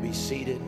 [0.00, 0.60] be seated.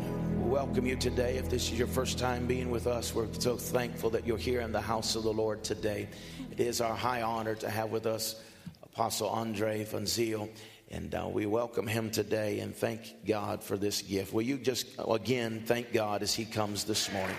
[0.42, 1.38] We welcome you today.
[1.38, 4.60] If this is your first time being with us, we're so thankful that you're here
[4.60, 6.08] in the house of the Lord today.
[6.50, 8.42] It is our high honor to have with us
[8.82, 10.50] Apostle Andre Fonzio,
[10.90, 14.34] and uh, we welcome him today and thank God for this gift.
[14.34, 17.36] Will you just again thank God as he comes this morning?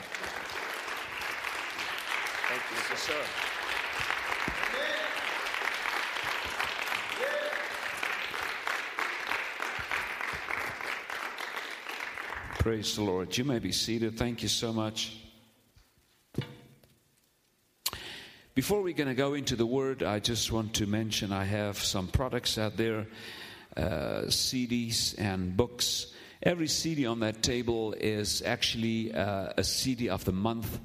[2.49, 3.42] Thank you, sir.
[12.63, 13.37] Praise the Lord.
[13.37, 14.17] You may be seated.
[14.17, 15.17] Thank you so much.
[18.55, 21.77] Before we're going to go into the Word, I just want to mention I have
[21.77, 23.05] some products out there
[23.75, 26.13] uh, CDs and books.
[26.41, 30.79] Every CD on that table is actually uh, a CD of the month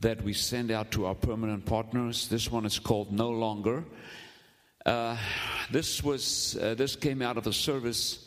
[0.00, 2.28] that we send out to our permanent partners.
[2.28, 3.84] This one is called No Longer.
[4.86, 5.18] Uh,
[5.70, 8.26] this was uh, this came out of a service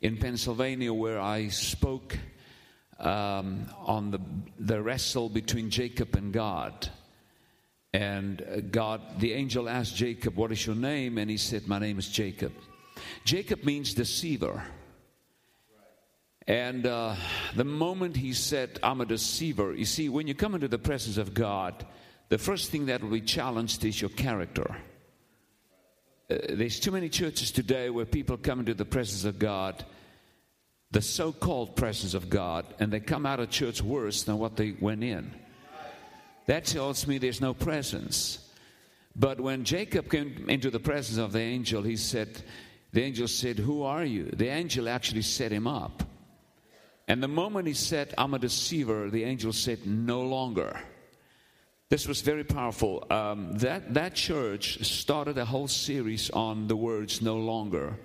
[0.00, 2.16] in Pennsylvania where I spoke
[2.98, 4.20] um, on the,
[4.58, 6.88] the wrestle between Jacob and God.
[7.92, 11.18] And uh, God, the angel asked Jacob, What is your name?
[11.18, 12.52] And he said, My name is Jacob.
[13.24, 14.62] Jacob means deceiver.
[16.46, 17.14] And uh,
[17.56, 21.18] the moment he said, I'm a deceiver, you see, when you come into the presence
[21.18, 21.86] of God,
[22.30, 24.76] the first thing that will be challenged is your character.
[26.30, 29.84] Uh, there's too many churches today where people come into the presence of God
[30.90, 34.56] the so called presence of God and they come out of church worse than what
[34.56, 35.30] they went in.
[36.46, 38.38] That tells me there's no presence.
[39.14, 42.42] But when Jacob came into the presence of the angel, he said,
[42.92, 44.30] The angel said, Who are you?
[44.32, 46.02] The angel actually set him up.
[47.06, 50.80] And the moment he said, I'm a deceiver, the angel said, No longer.
[51.90, 53.06] This was very powerful.
[53.10, 57.98] Um, that, that church started a whole series on the words no longer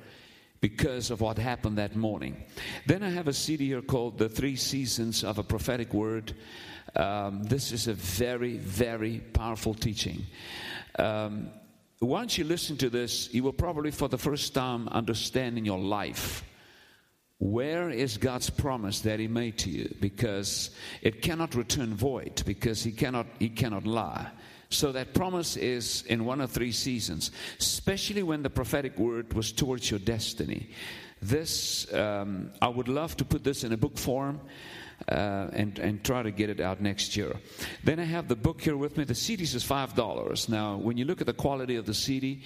[0.63, 2.41] because of what happened that morning.
[2.85, 6.33] Then I have a CD here called The Three Seasons of a Prophetic Word.
[6.95, 10.25] Um, this is a very, very powerful teaching.
[10.97, 11.49] Um,
[11.99, 15.79] once you listen to this, you will probably for the first time understand in your
[15.79, 16.45] life
[17.39, 20.69] where is God's promise that He made to you because
[21.01, 24.31] it cannot return void because He cannot, he cannot lie.
[24.73, 29.51] So that promise is in one of three seasons, especially when the prophetic word was
[29.51, 30.69] towards your destiny.
[31.21, 34.41] This, um, I would love to put this in a book form.
[35.09, 37.35] Uh, and, and try to get it out next year.
[37.83, 39.03] Then I have the book here with me.
[39.03, 40.49] The CD is $5.
[40.49, 42.41] Now, when you look at the quality of the CD,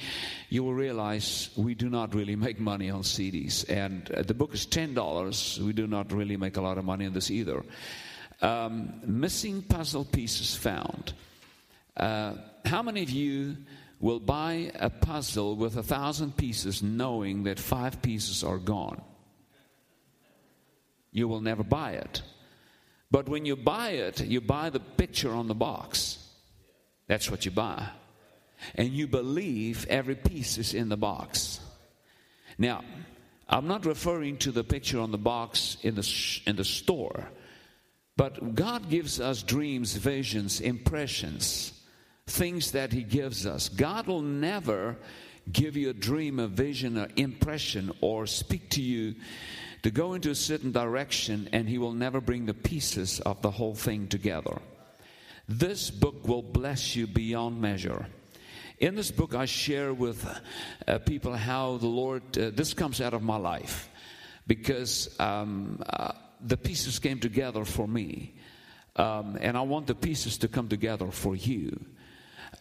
[0.50, 3.70] you will realize we do not really make money on CDs.
[3.70, 5.60] And uh, the book is $10.
[5.60, 7.64] We do not really make a lot of money on this either.
[8.42, 11.14] Um, missing puzzle pieces found.
[11.98, 13.58] Uh, how many of you
[14.00, 19.02] will buy a puzzle with a thousand pieces knowing that five pieces are gone?
[21.12, 22.22] You will never buy it.
[23.10, 26.20] But when you buy it, you buy the picture on the box.
[27.08, 27.90] That's what you buy.
[28.76, 31.60] And you believe every piece is in the box.
[32.58, 32.84] Now,
[33.50, 37.30] I'm not referring to the picture on the box in the, in the store,
[38.18, 41.77] but God gives us dreams, visions, impressions
[42.28, 43.70] things that He gives us.
[43.70, 44.98] God will never
[45.52, 49.16] give you a dream, a vision, an impression, or speak to you
[49.84, 53.52] to go into a certain direction, and He will never bring the pieces of the
[53.52, 54.60] whole thing together.
[55.48, 58.08] This book will bless you beyond measure.
[58.80, 60.28] In this book, I share with
[60.88, 63.90] uh, people how the Lord, uh, this comes out of my life
[64.46, 66.12] because um, uh,
[66.42, 68.36] the pieces came together for me.
[68.96, 71.80] Um, and I want the pieces to come together for you.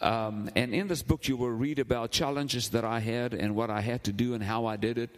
[0.01, 3.71] Um, and in this book, you will read about challenges that I had and what
[3.71, 5.11] I had to do and how I did it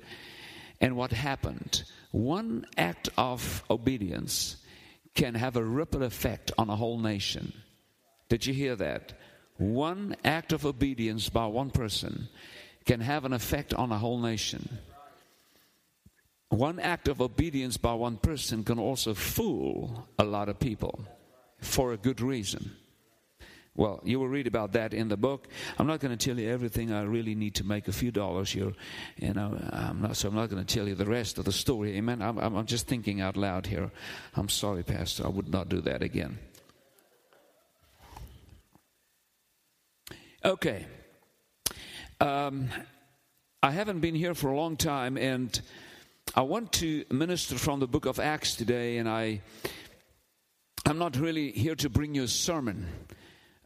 [0.81, 1.83] and what happened.
[2.11, 4.57] One act of obedience
[5.15, 7.53] can have a ripple effect on a whole nation.
[8.28, 9.15] Did you hear that?
[9.57, 12.28] One act of obedience by one person
[12.84, 14.78] can have an effect on a whole nation.
[16.51, 21.01] One act of obedience by one person can also fool a lot of people
[21.60, 22.77] for a good reason.
[23.78, 25.47] Well, you will read about that in the book.
[25.78, 26.92] I'm not going to tell you everything.
[26.92, 28.72] I really need to make a few dollars here,
[29.16, 29.57] you know.
[29.71, 31.97] I'm not, so I'm not going to tell you the rest of the story.
[31.97, 32.21] Amen.
[32.21, 33.92] I'm, I'm just thinking out loud here.
[34.34, 35.27] I'm sorry, Pastor.
[35.27, 36.41] I would not do that again.
[40.45, 40.84] Okay.
[42.21, 42.71] Um,
[43.63, 45.60] I haven't been here for a long time, and
[46.34, 49.41] I want to minister from the book of Acts today, and I.
[50.84, 52.86] I'm not really here to bring you a sermon.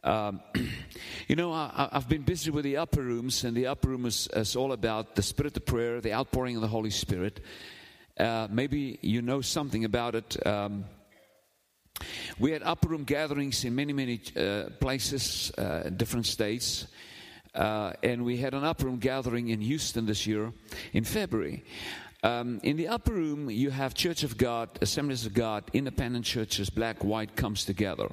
[0.03, 0.41] Um,
[1.27, 4.27] you know, I, have been busy with the upper rooms, and the upper room is,
[4.33, 7.39] is, all about the spirit of prayer, the outpouring of the Holy Spirit.
[8.17, 10.45] Uh, maybe you know something about it.
[10.45, 10.85] Um,
[12.37, 16.87] we had upper room gatherings in many, many uh, places, uh, different states.
[17.55, 20.51] Uh, and we had an upper room gathering in Houston this year
[20.91, 21.63] in February.
[22.23, 26.69] Um, in the upper room, you have Church of God, Assemblies of God, independent churches,
[26.69, 28.09] black, white comes together.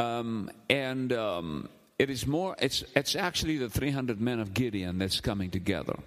[0.00, 1.68] Um, and um,
[1.98, 5.98] it is more, it's, it's actually the 300 men of Gideon that's coming together.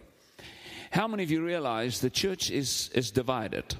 [0.89, 3.75] How many of you realize the church is, is divided?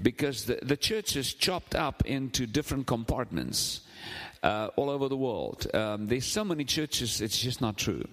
[0.00, 3.82] Because the, the church is chopped up into different compartments
[4.42, 5.66] uh, all over the world.
[5.74, 8.08] Um, there's so many churches, it's just not true.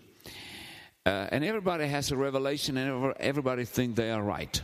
[1.06, 4.62] Uh, and everybody has a revelation, and everybody think they are right.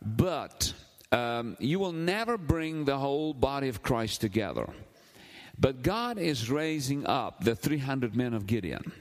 [0.00, 0.72] But
[1.10, 4.68] um, you will never bring the whole body of Christ together.
[5.60, 8.92] But God is raising up the 300 men of Gideon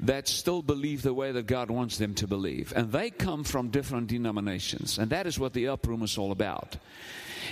[0.00, 2.72] that still believe the way that God wants them to believe.
[2.76, 4.98] And they come from different denominations.
[4.98, 6.76] And that is what the upper room is all about.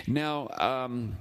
[0.06, 1.16] Now, um,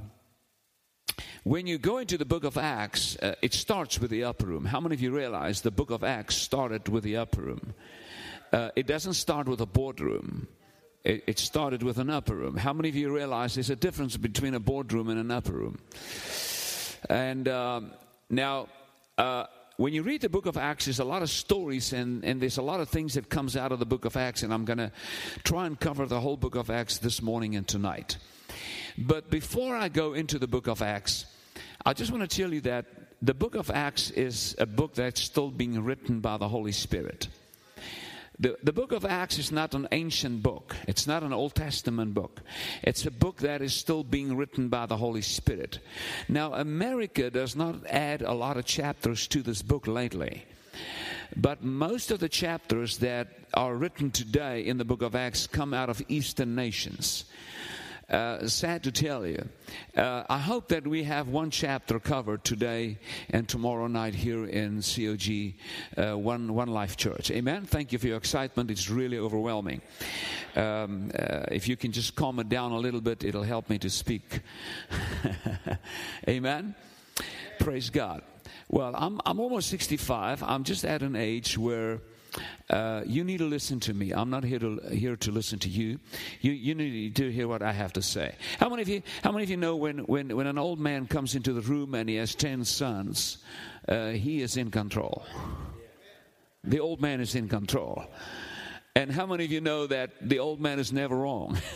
[1.44, 4.66] when you go into the book of Acts, uh, it starts with the upper room.
[4.66, 7.74] How many of you realize the book of Acts started with the upper room?
[8.52, 10.48] Uh, it doesn't start with a boardroom.
[11.04, 12.56] It, it, started with an upper room.
[12.56, 15.80] How many of you realize there's a difference between a boardroom and an upper room?
[17.10, 17.92] And um,
[18.30, 18.68] now,
[19.18, 19.46] uh,
[19.78, 22.58] when you read the book of Acts, there's a lot of stories and, and there's
[22.58, 24.78] a lot of things that comes out of the book of Acts, and I'm going
[24.78, 24.92] to
[25.44, 28.18] try and cover the whole book of Acts this morning and tonight.
[28.98, 31.26] But before I go into the book of Acts,
[31.86, 32.86] I just want to tell you that
[33.22, 37.28] the book of Acts is a book that's still being written by the Holy Spirit.
[38.40, 40.76] The, the book of Acts is not an ancient book.
[40.88, 42.42] It's not an Old Testament book.
[42.82, 45.80] It's a book that is still being written by the Holy Spirit.
[46.28, 50.46] Now, America does not add a lot of chapters to this book lately.
[51.36, 55.74] But most of the chapters that are written today in the book of Acts come
[55.74, 57.26] out of Eastern nations.
[58.10, 59.48] Uh, sad to tell you.
[59.96, 64.82] Uh, I hope that we have one chapter covered today and tomorrow night here in
[64.82, 65.54] COG,
[65.98, 67.32] uh, one, one Life Church.
[67.32, 67.64] Amen.
[67.64, 68.70] Thank you for your excitement.
[68.70, 69.82] It's really overwhelming.
[70.56, 73.80] Um, uh, if you can just calm it down a little bit, it'll help me
[73.80, 74.42] to speak.
[76.28, 76.76] Amen.
[77.60, 78.22] Praise God.
[78.68, 80.44] Well, I'm, I'm almost 65.
[80.44, 82.02] I'm just at an age where
[82.70, 84.12] uh, you need to listen to me.
[84.12, 86.00] I'm not here to here to listen to you.
[86.42, 88.36] You you need to hear what I have to say.
[88.60, 91.08] How many of you How many of you know when when when an old man
[91.08, 93.38] comes into the room and he has ten sons,
[93.88, 95.24] uh, he is in control.
[96.64, 98.06] The old man is in control.
[98.96, 101.58] And how many of you know that the old man is never wrong?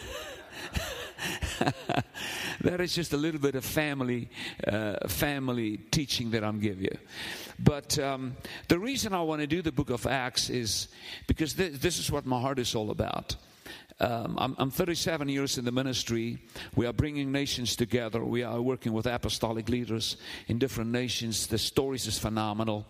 [2.67, 4.29] that is just a little bit of family
[4.67, 6.97] uh, family teaching that I'm giving you.
[7.57, 8.35] But um,
[8.67, 10.89] the reason I want to do the book of Acts is
[11.27, 13.35] because th- this is what my heart is all about.
[13.99, 16.37] Um, I'm, I'm, 37 years in the ministry.
[16.75, 18.23] We are bringing nations together.
[18.23, 20.17] We are working with apostolic leaders
[20.47, 21.47] in different nations.
[21.47, 22.85] The stories is phenomenal.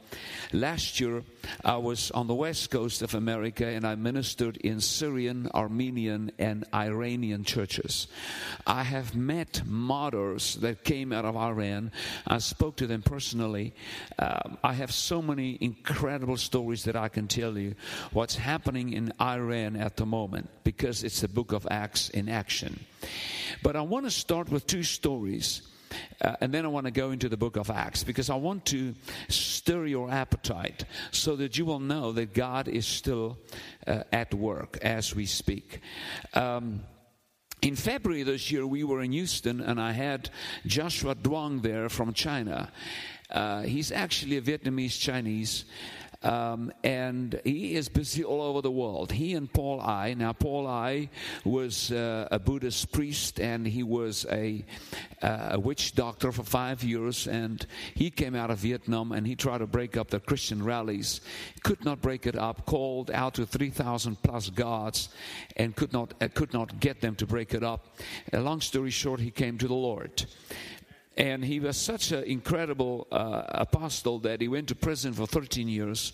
[0.51, 1.23] Last year,
[1.63, 6.65] I was on the west coast of America and I ministered in Syrian, Armenian, and
[6.73, 8.07] Iranian churches.
[8.65, 11.93] I have met martyrs that came out of Iran.
[12.27, 13.73] I spoke to them personally.
[14.19, 17.75] Um, I have so many incredible stories that I can tell you
[18.11, 22.27] what's happening in Iran at the moment because because it's the book of Acts in
[22.27, 22.79] action.
[23.61, 25.61] But I want to start with two stories.
[26.19, 28.65] Uh, and then I want to go into the book of Acts because I want
[28.65, 28.95] to
[29.29, 33.37] stir your appetite so that you will know that God is still
[33.85, 35.81] uh, at work as we speak.
[36.33, 36.81] Um,
[37.61, 40.29] in February this year, we were in Houston, and I had
[40.65, 42.71] Joshua Duong there from China.
[43.29, 45.65] Uh, he's actually a Vietnamese Chinese,
[46.23, 49.11] um, and he is busy all over the world.
[49.11, 50.13] He and Paul I.
[50.15, 51.09] Now, Paul I
[51.45, 54.65] was uh, a Buddhist priest and he was a,
[55.21, 57.27] uh, a witch doctor for five years.
[57.27, 61.21] And he came out of Vietnam and he tried to break up the Christian rallies.
[61.63, 65.09] Could not break it up, called out to 3,000 plus guards
[65.55, 67.87] and could not, uh, could not get them to break it up.
[68.33, 70.25] A long story short, he came to the Lord.
[71.17, 75.67] And he was such an incredible uh, apostle that he went to prison for 13
[75.67, 76.13] years.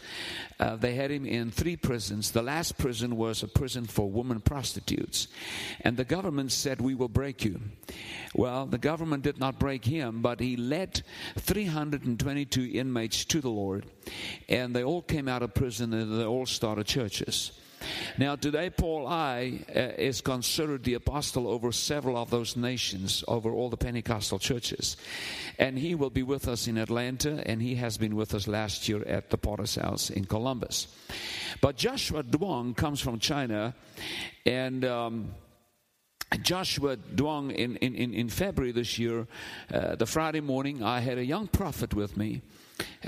[0.60, 2.32] Uh, they had him in three prisons.
[2.32, 5.28] The last prison was a prison for women prostitutes.
[5.82, 7.60] And the government said, We will break you.
[8.34, 11.04] Well, the government did not break him, but he led
[11.38, 13.86] 322 inmates to the Lord.
[14.48, 17.52] And they all came out of prison and they all started churches.
[18.18, 23.52] Now, today, Paul I uh, is considered the apostle over several of those nations, over
[23.52, 24.98] all the Pentecostal churches.
[25.60, 28.88] And he will be with us in Atlanta, and he has been with us last
[28.90, 30.88] year at the Potter's House in Columbus.
[31.62, 33.76] But Joshua Duong comes from China,
[34.46, 34.86] and.
[34.86, 35.36] Um,
[36.42, 39.28] Joshua Duong in, in, in February this year,
[39.72, 42.42] uh, the Friday morning, I had a young prophet with me.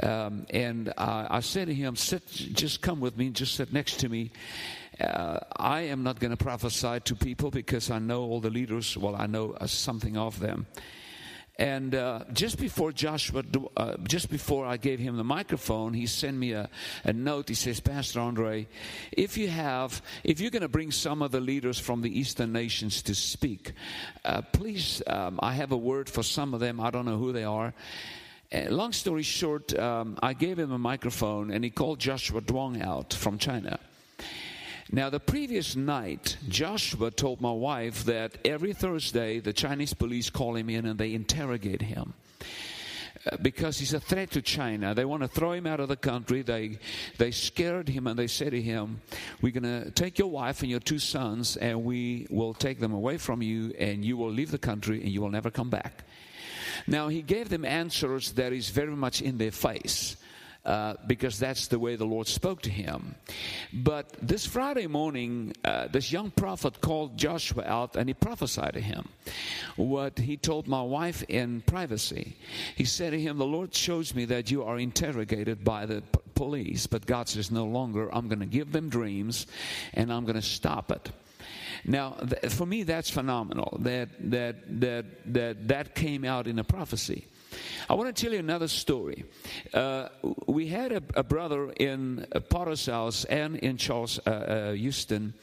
[0.01, 4.00] Um, and uh, I said to him, sit, just come with me, just sit next
[4.01, 4.31] to me.
[5.00, 8.98] Uh, I am not going to prophesy to people because I know all the leaders.
[8.98, 10.67] Well, I know uh, something of them.
[11.57, 13.43] And uh, just before Joshua,
[13.77, 16.69] uh, just before I gave him the microphone, he sent me a,
[17.05, 17.48] a note.
[17.48, 18.67] He says, Pastor Andre,
[19.13, 22.51] if you have, if you're going to bring some of the leaders from the Eastern
[22.51, 23.72] nations to speak,
[24.25, 26.81] uh, please, um, I have a word for some of them.
[26.81, 27.74] I don't know who they are.
[28.55, 32.81] Uh, long story short, um, I gave him a microphone and he called Joshua Duong
[32.81, 33.79] out from China.
[34.91, 40.55] Now, the previous night, Joshua told my wife that every Thursday the Chinese police call
[40.55, 42.13] him in and they interrogate him
[43.29, 44.93] uh, because he's a threat to China.
[44.93, 46.41] They want to throw him out of the country.
[46.41, 46.77] They
[47.17, 49.01] they scared him and they said to him,
[49.41, 52.93] "We're going to take your wife and your two sons, and we will take them
[52.93, 56.03] away from you, and you will leave the country, and you will never come back."
[56.88, 60.17] Now, he gave them answers that is very much in their face.
[60.65, 63.13] Uh, because that's the way the Lord spoke to him.
[63.72, 68.82] But this Friday morning, uh, this young prophet called Joshua out and he prophesied to
[68.82, 69.08] him
[69.75, 72.36] what he told my wife in privacy.
[72.75, 76.01] He said to him, The Lord shows me that you are interrogated by the
[76.34, 78.10] police, but God says, No longer.
[78.12, 79.46] I'm going to give them dreams
[79.94, 81.12] and I'm going to stop it.
[81.84, 86.63] Now, th- for me, that's phenomenal that, that, that, that that came out in a
[86.63, 87.25] prophecy.
[87.89, 89.25] I want to tell you another story.
[89.74, 90.10] Uh,
[90.48, 95.34] we had a, a, brother in Potter's house and in Charles uh, uh, Houston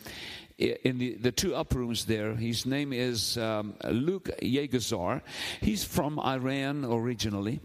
[0.59, 2.35] in the, the two up rooms there.
[2.35, 5.23] His name is um, Luke Yegazar.
[5.61, 7.61] He's from Iran originally.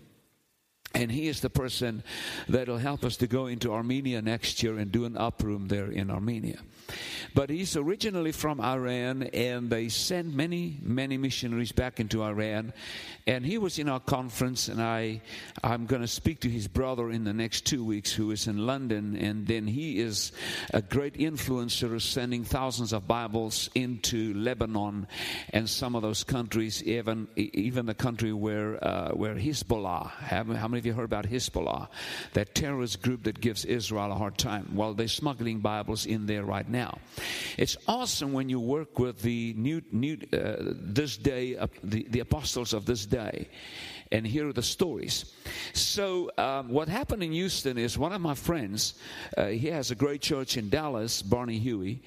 [0.94, 2.02] And he is the person
[2.48, 5.68] that will help us to go into Armenia next year and do an up room
[5.68, 6.60] there in Armenia.
[7.34, 12.74] But he's originally from Iran, and they sent many, many missionaries back into Iran.
[13.26, 15.22] And he was in our conference, and I,
[15.64, 18.66] I'm going to speak to his brother in the next two weeks, who is in
[18.66, 19.16] London.
[19.18, 20.32] And then he is
[20.74, 25.08] a great influencer, sending thousands of Bibles into Lebanon
[25.52, 30.10] and some of those countries, even even the country where uh, where Hezbollah.
[30.10, 31.88] How many of you heard about Hezbollah,
[32.34, 34.76] that terrorist group that gives Israel a hard time?
[34.76, 36.77] Well, they're smuggling Bibles in there right now.
[37.58, 42.20] It's awesome when you work with the new, new uh, this day, uh, the, the
[42.20, 43.48] apostles of this day
[44.12, 45.34] and hear the stories.
[45.74, 48.94] So, um, what happened in Houston is one of my friends,
[49.38, 52.02] uh, he has a great church in Dallas, Barney Huey,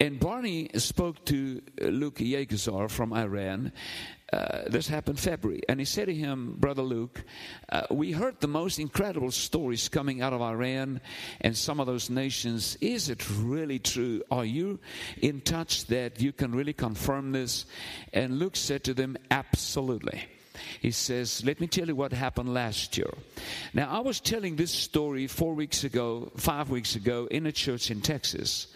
[0.00, 3.72] and Barney spoke to Luke Yegazar from Iran,
[4.32, 7.24] uh, this happened February, and he said to him, Brother Luke,
[7.70, 11.00] uh, we heard the most incredible stories coming out of Iran
[11.40, 12.76] and some of those nations.
[12.82, 14.22] Is it really true?
[14.30, 14.80] Are you
[15.22, 17.64] in touch that you can really confirm this?
[18.12, 20.26] And Luke said to them, Absolutely.
[20.80, 23.12] He says, Let me tell you what happened last year.
[23.72, 27.90] Now, I was telling this story four weeks ago, five weeks ago, in a church
[27.90, 28.66] in Texas,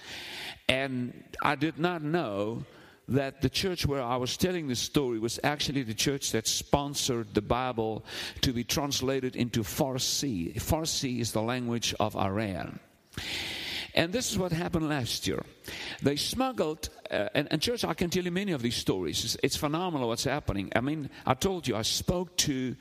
[0.66, 2.64] and I did not know
[3.12, 7.34] that the church where I was telling this story was actually the church that sponsored
[7.34, 8.04] the Bible
[8.40, 10.54] to be translated into Farsi.
[10.54, 12.78] Farsi is the language of Iran.
[13.94, 15.42] And this is what happened last year.
[16.02, 19.24] They smuggled, uh, and, and, church, I can tell you many of these stories.
[19.24, 20.72] It's, it's, phenomenal what's happening.
[20.74, 22.74] I mean, I told you, I spoke to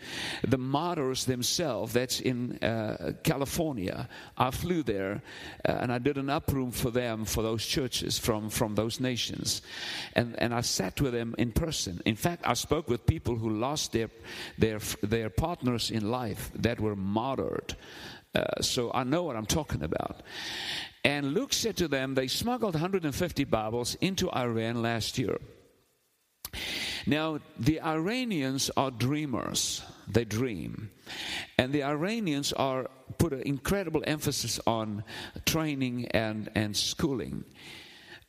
[0.47, 1.93] the martyrs themselves.
[1.93, 4.07] That's in uh, California.
[4.37, 5.21] I flew there,
[5.67, 9.61] uh, and I did an uproom for them, for those churches from, from those nations.
[10.13, 12.01] And, and I sat with them in person.
[12.05, 14.09] In fact, I spoke with people who lost their,
[14.57, 17.75] their, their partners in life that were martyred.
[18.33, 20.21] Uh, so I know what I'm talking about.
[21.03, 25.37] And Luke said to them, they smuggled 150 Bibles into Iran last year.
[27.07, 29.81] Now, the Iranians are dreamers.
[30.07, 30.91] They dream.
[31.57, 35.03] And the Iranians are put an incredible emphasis on
[35.45, 37.43] training and, and schooling.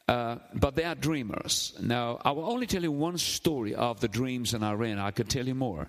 [0.08, 1.74] Uh, but they are dreamers.
[1.80, 4.98] Now, I will only tell you one story of the dreams in Iran.
[4.98, 5.88] I could tell you more.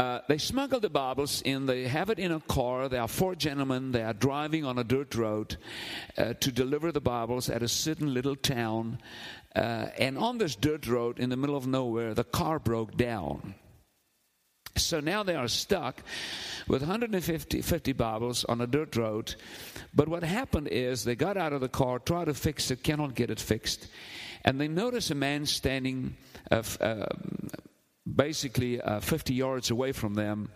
[0.00, 2.88] Uh, they smuggle the Bibles in, they have it in a car.
[2.88, 5.58] There are four gentlemen, they are driving on a dirt road
[6.16, 8.98] uh, to deliver the Bibles at a certain little town.
[9.54, 13.54] Uh, and on this dirt road in the middle of nowhere, the car broke down.
[14.74, 16.02] So now they are stuck
[16.66, 19.34] with 150 50 Bibles on a dirt road.
[19.94, 23.14] But what happened is they got out of the car, tried to fix it, cannot
[23.14, 23.86] get it fixed.
[24.46, 26.16] And they notice a man standing
[26.50, 27.04] uh, uh,
[28.14, 30.50] basically uh, 50 yards away from them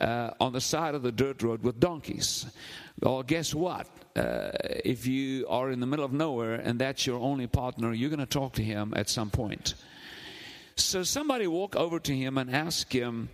[0.00, 2.46] uh, on the side of the dirt road with donkeys.
[3.00, 3.86] Well, guess what?
[4.16, 4.50] Uh,
[4.84, 8.20] if you are in the middle of nowhere and that's your only partner, you're going
[8.20, 9.74] to talk to him at some point.
[10.76, 13.28] So somebody walk over to him and ask him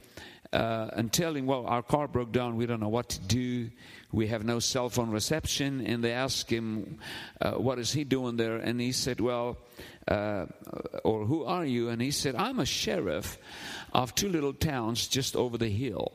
[0.52, 2.56] uh, and tell him, well, our car broke down.
[2.56, 3.70] We don't know what to do.
[4.12, 5.86] We have no cell phone reception.
[5.86, 6.98] And they ask him,
[7.40, 8.56] uh, what is he doing there?
[8.56, 9.58] And he said, well,
[10.08, 10.46] uh,
[11.04, 11.88] or who are you?
[11.88, 13.38] And he said, I'm a sheriff
[13.92, 16.12] of two little towns just over the hill.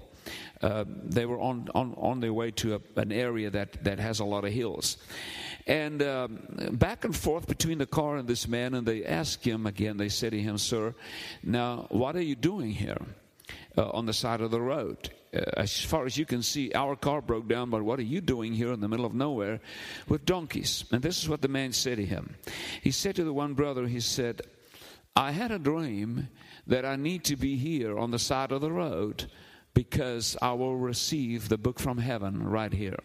[0.61, 4.19] Uh, they were on, on, on their way to a, an area that, that has
[4.19, 4.97] a lot of hills.
[5.67, 6.39] And um,
[6.71, 10.09] back and forth between the car and this man, and they asked him again, they
[10.09, 10.93] said to him, Sir,
[11.43, 13.01] now what are you doing here
[13.77, 15.09] uh, on the side of the road?
[15.33, 18.19] Uh, as far as you can see, our car broke down, but what are you
[18.19, 19.61] doing here in the middle of nowhere
[20.07, 20.83] with donkeys?
[20.91, 22.35] And this is what the man said to him.
[22.81, 24.41] He said to the one brother, He said,
[25.15, 26.29] I had a dream
[26.67, 29.31] that I need to be here on the side of the road
[29.73, 32.99] because I will receive the book from heaven right here.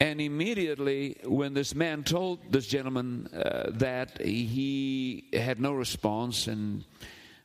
[0.00, 6.84] And immediately, when this man told this gentleman uh, that, he had no response and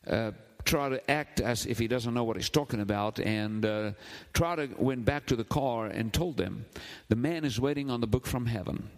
[0.08, 0.32] uh,
[0.66, 3.92] tried to act as if he doesn't know what he's talking about and uh,
[4.34, 6.66] tried to went back to the car and told them,
[7.08, 8.90] the man is waiting on the book from heaven.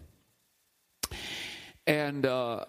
[1.86, 2.66] And uh,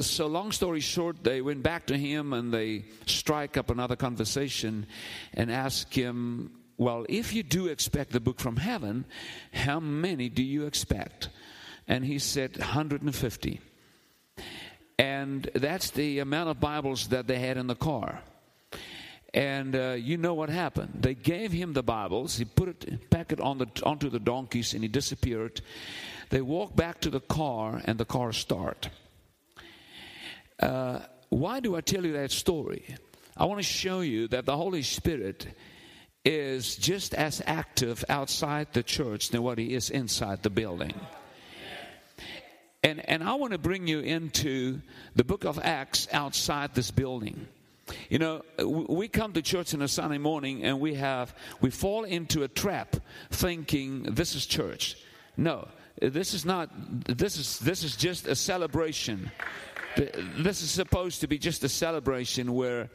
[0.00, 4.86] so long story short, they went back to him and they strike up another conversation
[5.34, 9.04] and ask him, Well, if you do expect the book from heaven,
[9.52, 11.28] how many do you expect?
[11.86, 13.60] And he said, 150.
[14.98, 18.20] And that's the amount of Bibles that they had in the car.
[19.34, 20.98] And uh, you know what happened?
[21.00, 22.38] They gave him the Bibles.
[22.38, 25.60] He put it, packed it on the, onto the donkeys, and he disappeared.
[26.30, 28.90] They walked back to the car, and the car started.
[30.58, 32.84] Uh, why do I tell you that story?
[33.36, 35.46] I want to show you that the Holy Spirit
[36.24, 40.94] is just as active outside the church than what he is inside the building.
[42.82, 44.80] And, and I want to bring you into
[45.14, 47.46] the book of Acts outside this building.
[48.08, 52.04] You know, we come to church on a Sunday morning and we have, we fall
[52.04, 52.96] into a trap
[53.30, 54.96] thinking this is church.
[55.36, 55.68] No,
[56.00, 56.70] this is not,
[57.06, 59.30] this is, this is just a celebration
[59.96, 62.90] this is supposed to be just a celebration where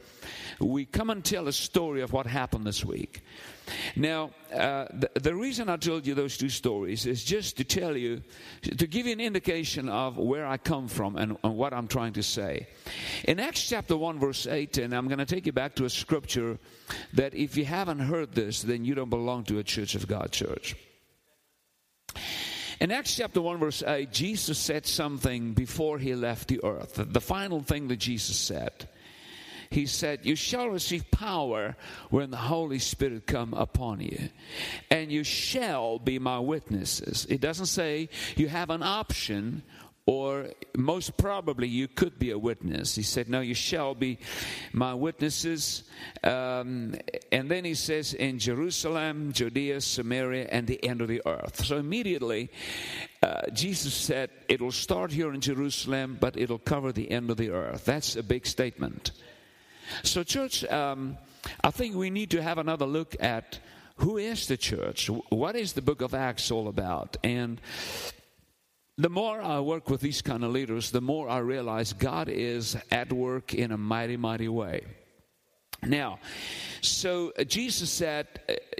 [0.60, 3.22] we come and tell a story of what happened this week.
[3.96, 7.96] Now, uh, the, the, reason I told you those two stories is just to tell
[7.96, 8.22] you,
[8.62, 12.12] to give you an indication of where I come from and, and what I'm trying
[12.14, 12.68] to say.
[13.26, 15.90] In Acts chapter 1, verse 8, and I'm going to take you back to a
[15.90, 16.58] scripture
[17.14, 20.30] that if you haven't heard this, then you don't belong to a Church of God
[20.30, 20.76] church.
[22.80, 27.00] In Acts chapter 1, verse 8, Jesus said something before he left the earth.
[27.02, 28.88] The final thing that Jesus said.
[29.70, 31.76] He said, You shall receive power
[32.10, 34.28] when the Holy Spirit come upon you,
[34.90, 37.26] and you shall be my witnesses.
[37.28, 39.62] It doesn't say you have an option
[40.06, 42.94] or most probably you could be a witness.
[42.94, 44.18] He said, No, you shall be
[44.72, 45.84] my witnesses.
[46.22, 46.94] Um,
[47.32, 51.64] and then he says, In Jerusalem, Judea, Samaria, and the end of the earth.
[51.64, 52.50] So immediately,
[53.22, 57.50] uh, Jesus said, It'll start here in Jerusalem, but it'll cover the end of the
[57.50, 57.86] earth.
[57.86, 59.12] That's a big statement.
[60.02, 61.16] So, church, um,
[61.62, 63.58] I think we need to have another look at
[63.98, 65.08] who is the church?
[65.28, 67.16] What is the book of Acts all about?
[67.22, 67.60] And
[68.96, 72.76] the more I work with these kind of leaders, the more I realize God is
[72.90, 74.84] at work in a mighty, mighty way.
[75.82, 76.18] Now,
[76.80, 78.26] so Jesus said,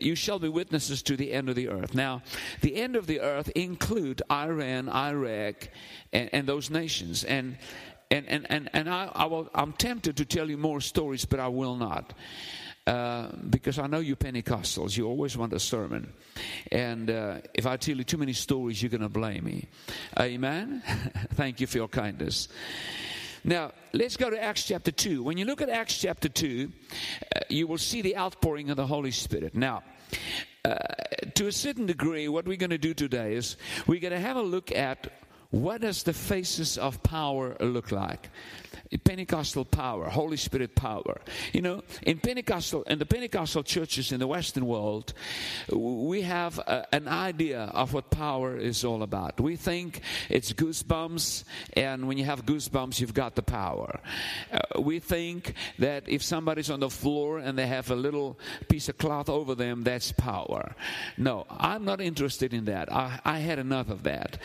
[0.00, 1.94] You shall be witnesses to the end of the earth.
[1.94, 2.22] Now,
[2.60, 5.68] the end of the earth include Iran, Iraq,
[6.12, 7.24] and, and those nations.
[7.24, 7.58] And
[8.10, 11.40] and and and, and I, I will, I'm tempted to tell you more stories, but
[11.40, 12.14] I will not.
[12.86, 16.12] Uh, because I know you Pentecostals, you always want a sermon.
[16.70, 19.68] And uh, if I tell you too many stories, you're going to blame me.
[20.20, 20.82] Amen?
[21.32, 22.48] Thank you for your kindness.
[23.42, 25.22] Now, let's go to Acts chapter 2.
[25.22, 26.70] When you look at Acts chapter 2,
[27.34, 29.54] uh, you will see the outpouring of the Holy Spirit.
[29.54, 29.82] Now,
[30.64, 30.76] uh,
[31.34, 34.36] to a certain degree, what we're going to do today is we're going to have
[34.36, 35.10] a look at
[35.50, 38.28] what does the faces of power look like?
[39.04, 41.20] Pentecostal power, Holy Spirit power.
[41.52, 45.12] You know, in Pentecostal, in the Pentecostal churches in the Western world,
[45.72, 49.40] we have a, an idea of what power is all about.
[49.40, 54.00] We think it's goosebumps, and when you have goosebumps, you've got the power.
[54.52, 58.88] Uh, we think that if somebody's on the floor and they have a little piece
[58.88, 60.74] of cloth over them, that's power.
[61.16, 62.92] No, I'm not interested in that.
[62.92, 64.38] I, I had enough of that.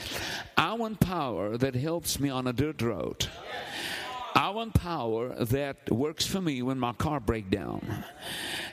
[0.57, 3.27] I want power that helps me on a dirt road.
[4.35, 8.03] I want power that works for me when my car breaks down.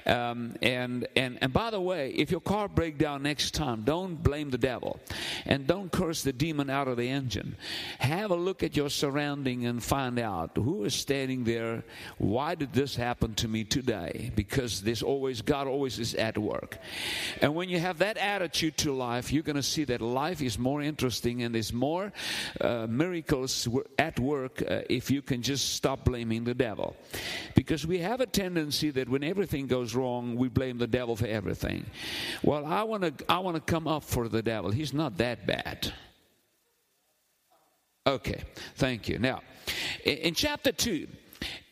[0.05, 4.23] Um, and, and, and by the way, if your car breaks down next time, don't
[4.23, 5.01] blame the devil
[5.45, 7.57] and don't curse the demon out of the engine.
[7.99, 11.83] Have a look at your surrounding and find out who is standing there.
[12.19, 14.31] Why did this happen to me today?
[14.35, 16.79] Because there's always, God always is at work.
[17.43, 20.59] And when you have that attitude to life, you're going to see that life is
[20.59, 22.13] more interesting and there's more
[22.61, 26.97] uh, miracles at work uh, if you can just stop blaming the devil.
[27.55, 31.27] Because we have a tendency that when everything goes wrong, we blame the devil for
[31.27, 31.87] everything.
[32.43, 34.71] Well, I want to I want to come up for the devil.
[34.71, 35.93] He's not that bad.
[38.07, 38.43] Okay,
[38.77, 39.19] thank you.
[39.19, 39.41] Now,
[40.05, 41.26] in chapter 2, uh,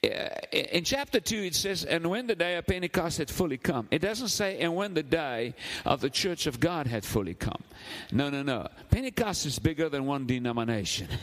[0.04, 3.56] Eh, eh, in chapter 2 it says and when the day of pentecost had fully
[3.56, 7.34] come it doesn't say and when the day of the church of god had fully
[7.34, 7.62] come
[8.12, 11.08] no no no pentecost is bigger than one denomination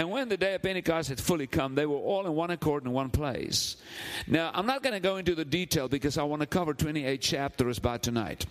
[0.00, 2.86] And when the day of Pentecost had fully come, they were all in one accord
[2.86, 3.76] in one place.
[4.26, 7.20] Now, I'm not going to go into the detail because I want to cover 28
[7.20, 8.46] chapters by tonight.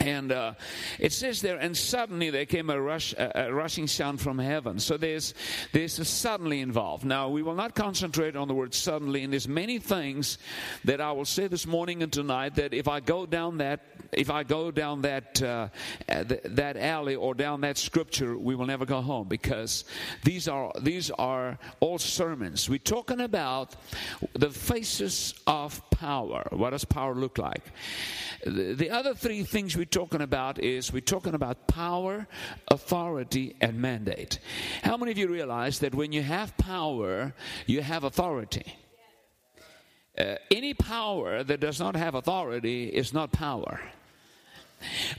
[0.00, 0.54] And uh,
[0.98, 4.78] it says there, and suddenly there came a, rush, a, a, rushing sound from heaven.
[4.78, 5.32] So there's
[5.72, 7.04] there's a suddenly involved.
[7.04, 10.36] Now we will not concentrate on the word suddenly, and there's many things
[10.84, 13.80] that I will say this morning and tonight that if I go down that
[14.12, 15.68] if I go down that uh,
[16.06, 19.84] that alley or down that scripture, we will never go home because
[20.24, 22.68] these are these are all sermons.
[22.68, 23.76] We're talking about
[24.34, 26.46] the faces of power.
[26.50, 27.64] What does power look like?
[28.44, 32.26] The, the other three things we're talking about is we're talking about power,
[32.68, 34.38] authority, and mandate.
[34.82, 37.32] How many of you realize that when you have power,
[37.66, 38.76] you have authority?
[40.18, 43.80] Uh, any power that does not have authority is not power.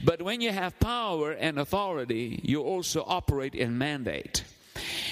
[0.04, 4.44] But when you have power and authority, you also operate in mandate.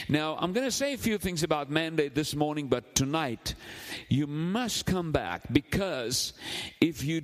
[0.09, 3.55] Now, I'm going to say a few things about mandate this morning, but tonight
[4.09, 6.33] you must come back because
[6.81, 7.23] if you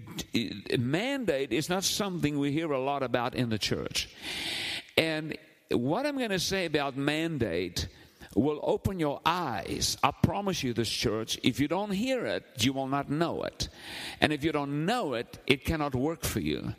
[0.78, 4.08] mandate is not something we hear a lot about in the church.
[4.96, 5.36] And
[5.70, 7.88] what I'm going to say about mandate
[8.34, 9.96] will open your eyes.
[10.02, 13.68] I promise you, this church, if you don't hear it, you will not know it.
[14.20, 16.74] And if you don't know it, it cannot work for you.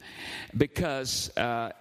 [0.55, 1.71] Because uh,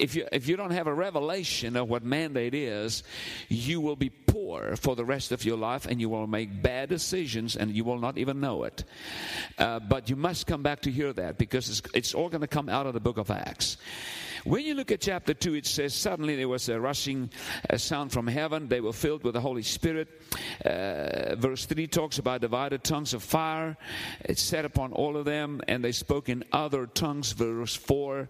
[0.00, 3.02] if, you, if you don't have a revelation of what mandate is,
[3.48, 6.88] you will be poor for the rest of your life and you will make bad
[6.88, 8.84] decisions and you will not even know it.
[9.58, 12.46] Uh, but you must come back to hear that because it's, it's all going to
[12.46, 13.76] come out of the book of Acts.
[14.44, 17.30] When you look at chapter 2, it says, Suddenly there was a rushing
[17.68, 18.68] uh, sound from heaven.
[18.68, 20.08] They were filled with the Holy Spirit.
[20.64, 23.76] Uh, verse 3 talks about divided tongues of fire.
[24.24, 27.32] It set upon all of them, and they spoke in other tongues.
[27.32, 28.28] Verse 4,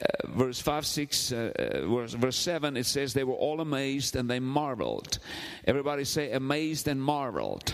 [0.00, 4.14] uh, verse 5, 6, uh, uh, verse, verse 7, it says, They were all amazed
[4.14, 5.18] and they marveled.
[5.66, 7.72] Everybody say, amazed and marveled.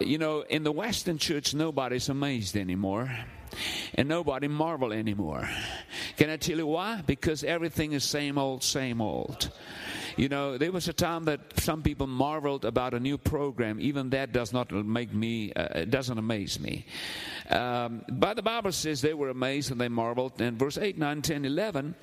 [0.00, 3.10] You know, in the Western church, nobody's amazed anymore
[3.94, 5.48] and nobody marvel anymore.
[6.16, 7.02] Can I tell you why?
[7.06, 9.50] Because everything is same old, same old.
[10.16, 13.80] You know, there was a time that some people marveled about a new program.
[13.80, 16.86] Even that does not make me, uh, doesn't amaze me.
[17.50, 20.40] Um, but the Bible says they were amazed and they marveled.
[20.40, 21.94] And verse 8, 9, 10, 11,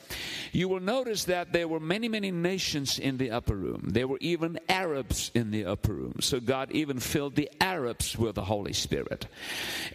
[0.51, 3.89] you will notice that there were many, many nations in the upper room.
[3.89, 6.15] There were even Arabs in the upper room.
[6.21, 9.27] So God even filled the Arabs with the Holy Spirit.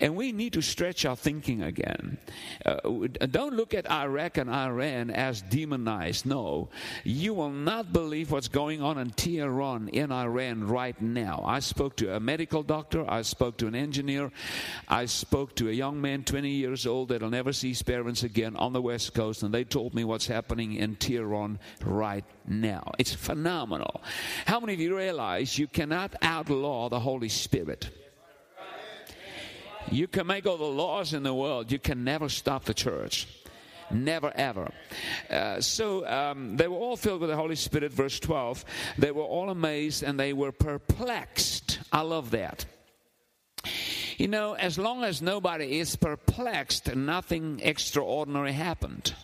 [0.01, 2.19] And we need to stretch our thinking again.
[2.65, 2.77] Uh,
[3.31, 6.27] don't look at Iraq and Iran as demonized.
[6.27, 6.69] No,
[7.05, 11.43] you will not believe believe what's going on in Tehran in Iran right now.
[11.43, 14.31] I spoke to a medical doctor, I spoke to an engineer,
[14.87, 18.57] I spoke to a young man, 20 years old, that'll never see his parents again
[18.57, 22.93] on the West Coast, and they told me what's happening in Tehran right now.
[22.99, 24.03] It's phenomenal.
[24.45, 27.89] How many of you realize you cannot outlaw the Holy Spirit?
[29.91, 33.29] You can make all the laws in the world, you can never stop the church.
[33.91, 34.71] Never ever.
[35.31, 38.65] Uh, so um, they were all filled with the Holy Spirit, verse 12.
[38.99, 41.79] They were all amazed and they were perplexed.
[41.93, 42.65] I love that.
[44.17, 49.15] You know, as long as nobody is perplexed, nothing extraordinary happened.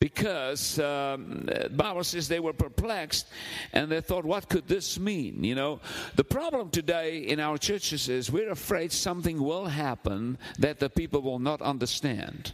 [0.00, 3.26] Because um, the Bible says they were perplexed
[3.72, 5.42] and they thought, what could this mean?
[5.42, 5.80] You know,
[6.14, 11.20] the problem today in our churches is we're afraid something will happen that the people
[11.20, 12.52] will not understand.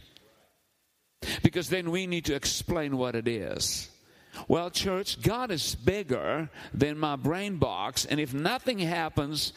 [1.43, 3.89] Because then we need to explain what it is.
[4.47, 9.53] Well, church, God is bigger than my brain box, and if nothing happens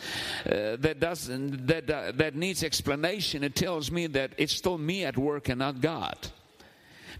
[0.46, 5.04] uh, that doesn't that uh, that needs explanation, it tells me that it's still me
[5.04, 6.16] at work and not God.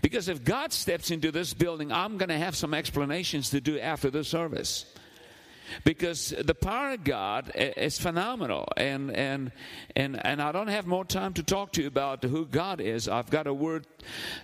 [0.00, 3.78] Because if God steps into this building, I'm going to have some explanations to do
[3.80, 4.84] after the service
[5.84, 8.68] because the power of God is phenomenal.
[8.76, 9.52] And, and,
[9.96, 13.08] and, and I don't have more time to talk to you about who God is.
[13.08, 13.86] I've got a word.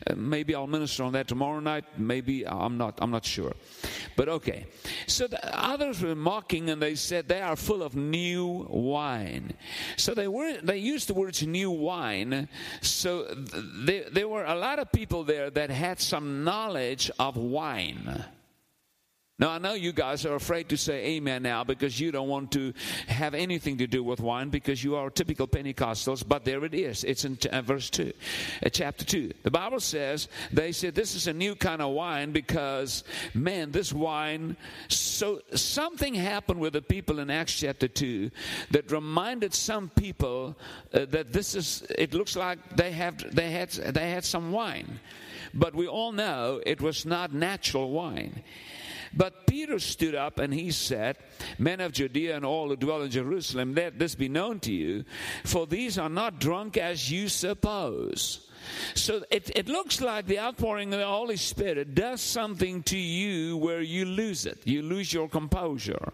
[0.07, 1.85] Uh, maybe I'll minister on that tomorrow night.
[1.97, 3.55] Maybe I'm not, I'm not sure.
[4.17, 4.67] But okay.
[5.07, 9.55] So the others were mocking and they said they are full of new wine.
[9.97, 12.49] So they were, they used the words new wine.
[12.81, 18.25] So there, there were a lot of people there that had some knowledge of wine.
[19.37, 22.53] Now, I know you guys are afraid to say amen now because you don't want
[22.53, 22.73] to
[23.09, 27.03] have anything to do with wine because you are typical Pentecostals, but there it is.
[27.03, 28.13] It's in uh, verse 2,
[28.65, 29.33] uh, chapter 2.
[29.43, 33.03] The Bible says, they said this is a new kind of wine because,
[33.35, 38.31] man, this wine, so something happened with the people in Acts chapter 2
[38.71, 40.57] that reminded some people
[40.93, 45.01] uh, that this is, it looks like they, have, they, had, they had some wine.
[45.53, 48.45] But we all know it was not natural wine.
[49.17, 51.19] But Peter stood up and he said,
[51.59, 55.05] Men of Judea and all who dwell in Jerusalem, let this be known to you,
[55.45, 58.49] for these are not drunk as you suppose.
[58.95, 63.57] So it, it looks like the outpouring of the Holy Spirit does something to you
[63.57, 64.63] where you lose it.
[64.65, 66.13] You lose your composure.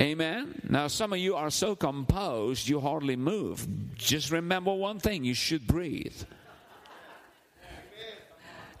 [0.00, 0.60] Amen.
[0.68, 3.66] Now, some of you are so composed you hardly move.
[3.94, 6.22] Just remember one thing you should breathe.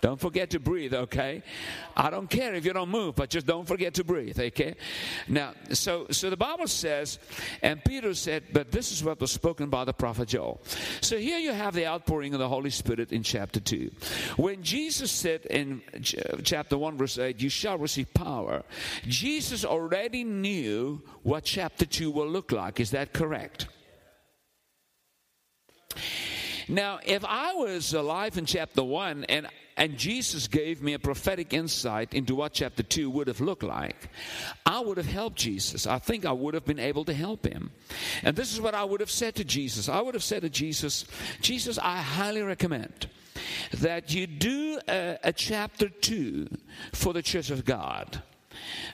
[0.00, 1.42] Don't forget to breathe, okay?
[1.96, 4.76] I don't care if you don't move, but just don't forget to breathe, okay?
[5.28, 7.18] Now, so so the Bible says,
[7.62, 10.60] and Peter said, but this is what was spoken by the prophet Joel.
[11.00, 13.90] So here you have the outpouring of the Holy Spirit in chapter 2.
[14.36, 15.82] When Jesus said in
[16.42, 18.62] chapter 1, verse 8, you shall receive power,
[19.06, 22.80] Jesus already knew what chapter 2 will look like.
[22.80, 23.68] Is that correct?
[26.68, 31.52] Now, if I was alive in chapter 1 and and Jesus gave me a prophetic
[31.52, 34.08] insight into what chapter 2 would have looked like,
[34.64, 35.86] I would have helped Jesus.
[35.86, 37.70] I think I would have been able to help him.
[38.22, 39.88] And this is what I would have said to Jesus.
[39.88, 41.04] I would have said to Jesus,
[41.40, 43.08] Jesus, I highly recommend
[43.78, 46.48] that you do a, a chapter 2
[46.92, 48.22] for the church of God.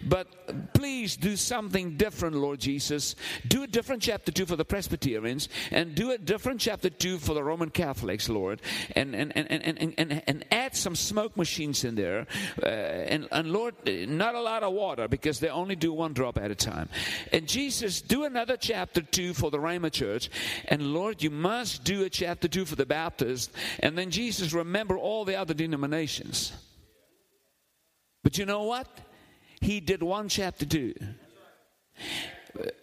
[0.03, 3.15] But please do something different, Lord Jesus.
[3.47, 7.35] Do a different chapter 2 for the Presbyterians and do a different chapter 2 for
[7.35, 8.63] the Roman Catholics, Lord.
[8.97, 12.27] And, and, and, and, and, and add some smoke machines in there.
[12.63, 16.39] Uh, and, and Lord, not a lot of water because they only do one drop
[16.39, 16.89] at a time.
[17.33, 20.31] And Jesus, do another chapter 2 for the Rhema Church.
[20.67, 23.53] And Lord, you must do a chapter 2 for the Baptists.
[23.81, 26.53] And then Jesus, remember all the other denominations.
[28.23, 28.87] But you know what?
[29.63, 30.95] He did one chapter two.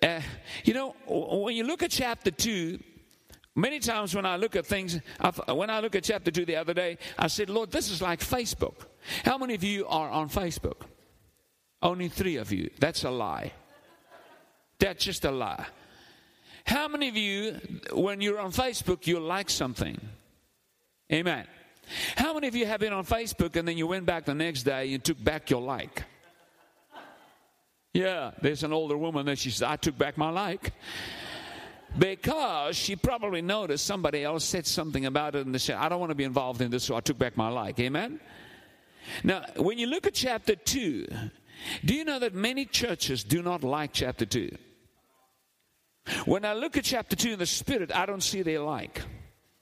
[0.02, 0.22] Uh,
[0.64, 2.80] you know, when you look at chapter two,
[3.56, 5.00] many times when I look at things,
[5.48, 8.20] when I look at chapter two the other day, I said, Lord, this is like
[8.20, 8.86] Facebook.
[9.24, 10.82] How many of you are on Facebook?
[11.82, 12.70] Only three of you.
[12.80, 13.54] That's a lie.
[14.80, 15.66] That's just a lie.
[16.66, 17.60] How many of you,
[17.94, 20.00] when you're on Facebook, you like something?
[21.12, 21.48] Amen.
[22.16, 24.64] How many of you have been on Facebook and then you went back the next
[24.64, 26.04] day and took back your like?
[27.94, 30.74] Yeah, there's an older woman that she said, I took back my like.
[31.98, 36.00] Because she probably noticed somebody else said something about it and they said, I don't
[36.00, 37.80] want to be involved in this, so I took back my like.
[37.80, 38.20] Amen?
[39.24, 41.08] Now, when you look at chapter 2,
[41.84, 44.56] do you know that many churches do not like chapter 2?
[46.26, 49.02] When I look at chapter 2 in the Spirit, I don't see they like.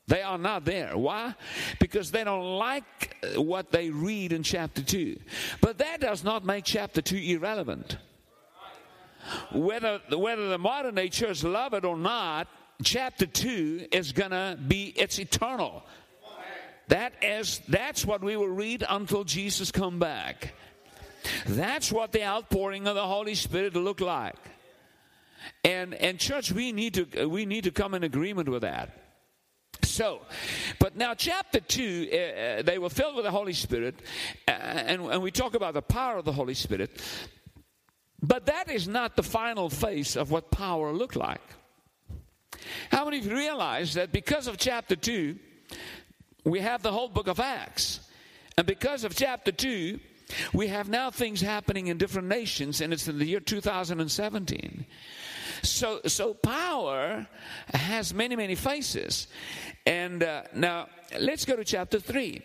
[0.07, 0.97] They are not there.
[0.97, 1.33] Why?
[1.79, 5.17] Because they don't like uh, what they read in chapter 2.
[5.59, 7.97] But that does not make chapter 2 irrelevant
[9.51, 12.47] whether, whether the modern day church love it or not,
[12.83, 15.83] chapter 2 is going to be, it's eternal.
[16.87, 20.53] That is, that's what we will read until Jesus come back.
[21.45, 24.35] That's what the outpouring of the Holy Spirit look like.
[25.63, 29.03] And, and church, we need to, we need to come in agreement with that.
[29.83, 30.21] So,
[30.79, 33.95] but now chapter 2, uh, uh they were filled with the Holy Spirit,
[34.47, 37.01] uh, and, and we talk about the power of the Holy Spirit.
[38.21, 41.41] But that is not the final face of what power looked like.
[42.91, 45.37] How many of you realize that because of chapter 2,
[46.43, 47.99] we have the whole book of Acts?
[48.57, 49.99] And because of chapter 2,
[50.53, 54.85] we have now things happening in different nations, and it's in the year 2017.
[55.63, 57.27] So, so power
[57.73, 59.27] has many, many faces.
[59.85, 60.87] And uh, now
[61.19, 62.41] let's go to chapter 3.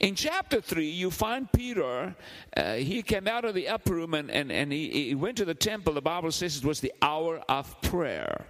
[0.00, 2.14] In chapter 3, you find Peter.
[2.56, 5.44] Uh, he came out of the upper room and, and, and he, he went to
[5.44, 5.94] the temple.
[5.94, 8.46] The Bible says it was the hour of prayer.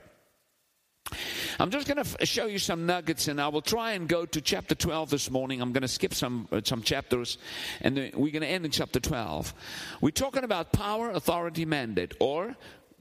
[1.59, 4.41] I'm just going to show you some nuggets, and I will try and go to
[4.41, 5.61] chapter 12 this morning.
[5.61, 7.37] I'm going to skip some uh, some chapters,
[7.81, 9.53] and we're going to end in chapter 12.
[10.01, 12.57] We're talking about power, authority, mandate, or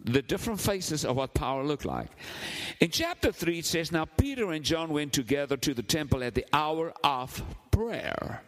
[0.06, 2.10] the different faces of what power looked like.
[2.80, 6.36] In chapter 3, it says, Now Peter and John went together to the temple at
[6.36, 8.42] the hour of prayer.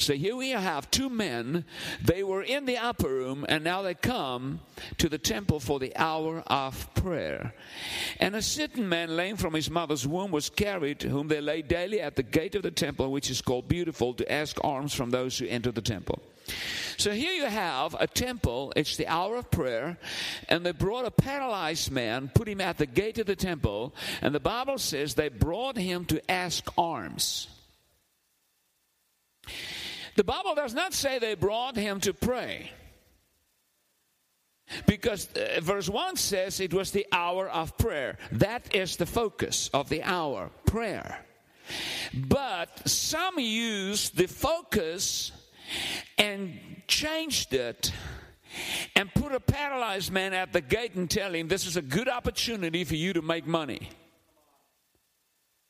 [0.00, 1.64] So here we have two men.
[2.02, 4.60] They were in the upper room, and now they come
[4.98, 7.52] to the temple for the hour of prayer.
[8.20, 12.00] And a certain man, lame from his mother's womb, was carried, whom they laid daily
[12.00, 15.36] at the gate of the temple, which is called Beautiful, to ask alms from those
[15.36, 16.20] who enter the temple.
[16.96, 19.98] So here you have a temple, it's the hour of prayer,
[20.48, 24.34] and they brought a paralyzed man, put him at the gate of the temple, and
[24.34, 27.48] the Bible says they brought him to ask alms.
[30.16, 32.72] The Bible does not say they brought him to pray.
[34.86, 38.18] Because uh, verse 1 says it was the hour of prayer.
[38.32, 41.24] That is the focus of the hour, prayer.
[42.12, 45.32] But some use the focus
[46.16, 47.92] and changed it
[48.96, 52.08] and put a paralyzed man at the gate and tell him this is a good
[52.08, 53.90] opportunity for you to make money.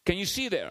[0.06, 0.70] Can you see there?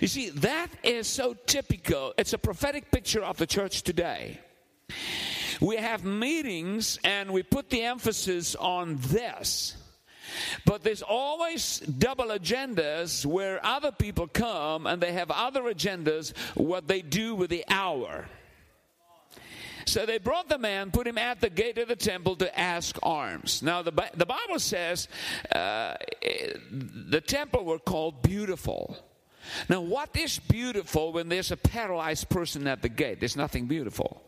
[0.00, 2.14] You see, that is so typical.
[2.18, 4.38] It's a prophetic picture of the church today.
[5.60, 9.76] We have meetings and we put the emphasis on this.
[10.64, 16.88] But there's always double agendas where other people come and they have other agendas, what
[16.88, 18.26] they do with the hour.
[19.84, 22.98] So they brought the man, put him at the gate of the temple to ask
[23.02, 23.62] alms.
[23.62, 25.08] Now, the, the Bible says
[25.54, 25.94] uh,
[26.70, 28.96] the temple were called beautiful.
[29.68, 33.20] Now, what is beautiful when there's a paralyzed person at the gate?
[33.20, 34.22] There's nothing beautiful.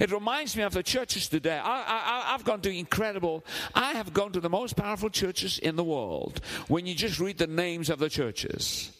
[0.00, 1.60] It reminds me of the churches today.
[1.62, 5.84] I, have gone to incredible, I have gone to the most powerful churches in the
[5.84, 8.92] world when you just read the names of the churches.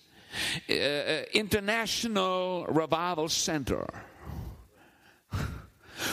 [0.69, 3.87] Uh, uh International Revival Center.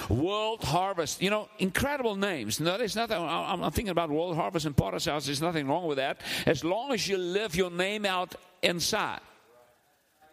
[0.09, 2.59] World Harvest, you know, incredible names.
[2.59, 3.17] No, there's nothing.
[3.17, 5.25] I'm thinking about World Harvest and Potter's House.
[5.25, 9.21] There's nothing wrong with that, as long as you live your name out inside.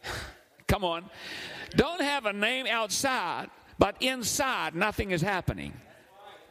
[0.67, 1.05] Come on.
[1.77, 5.73] Don't have a name outside, but inside nothing is happening.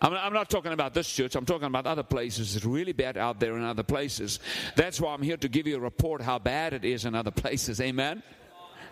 [0.01, 1.35] I'm, not talking about this church.
[1.35, 2.55] I'm talking about other places.
[2.55, 4.39] It's really bad out there in other places.
[4.77, 7.31] That's why I'm here to give you a report how bad it is in other
[7.31, 7.81] places.
[7.81, 8.23] Amen.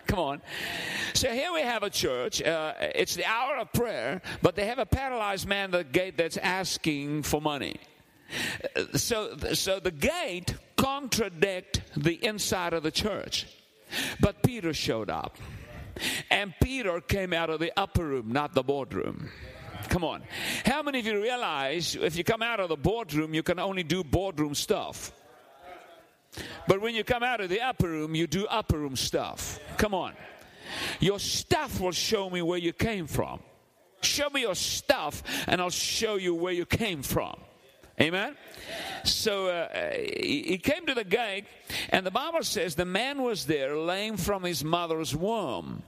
[0.08, 0.42] Come on.
[1.14, 2.42] So here we have a church.
[2.42, 6.18] Uh, it's the hour of prayer, but they have a paralyzed man at the gate
[6.18, 7.78] that's asking for money.
[8.76, 13.48] Uh, so, so the gate contradict the inside of the church.
[14.20, 15.38] But Peter showed up.
[16.30, 19.30] And Peter came out of the upper room, not the boardroom.
[19.90, 20.24] Come on.
[20.66, 23.84] How many of you realize if you come out of the boardroom, you can only
[23.84, 25.12] do boardroom stuff?
[26.68, 29.60] But when you come out of the upper room, you do upper room stuff.
[29.78, 30.14] Come on.
[31.00, 33.40] Your stuff will show me where you came from.
[34.02, 37.40] Show me your stuff, and I'll show you where you came from.
[38.00, 38.36] Amen?
[39.06, 41.46] So uh, he came to the gate,
[41.90, 45.82] and the Bible says the man was there lame from his mother's womb.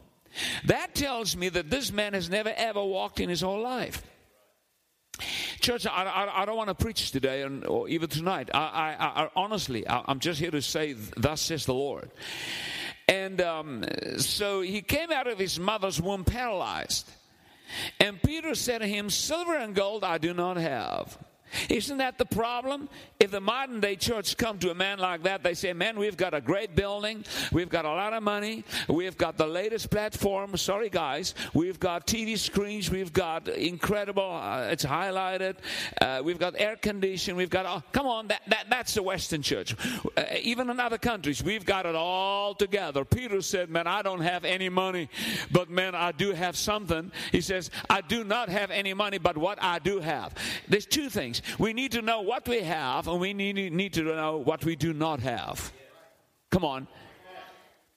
[0.65, 4.01] That tells me that this man has never ever walked in his whole life.
[5.59, 8.49] Church, I, I, I, don't want to preach today and, or even tonight.
[8.53, 12.11] I, I honestly, I, am just here to say, Thus says the Lord.
[13.07, 13.85] And um,
[14.17, 17.09] so he came out of his mother's womb paralyzed.
[17.99, 21.17] And Peter said to him, Silver and gold I do not have
[21.69, 22.89] isn't that the problem?
[23.19, 26.17] If the modern day church come to a man like that, they say, "Man, we've
[26.17, 30.55] got a great building, we've got a lot of money, we've got the latest platform.
[30.57, 34.31] Sorry, guys, we've got TV screens, we've got incredible.
[34.31, 35.55] Uh, it's highlighted.
[36.01, 37.37] Uh, we've got air conditioning.
[37.37, 37.65] We've got.
[37.65, 39.75] Oh, come on, that, that that's the Western church.
[40.15, 43.03] Uh, even in other countries, we've got it all together.
[43.05, 45.09] Peter said, "Man, I don't have any money,
[45.51, 49.37] but man, I do have something." He says, "I do not have any money, but
[49.37, 50.33] what I do have."
[50.67, 51.38] There's two things.
[51.57, 54.75] We need to know what we have, and we need, need to know what we
[54.75, 55.71] do not have.
[56.51, 56.87] Come on.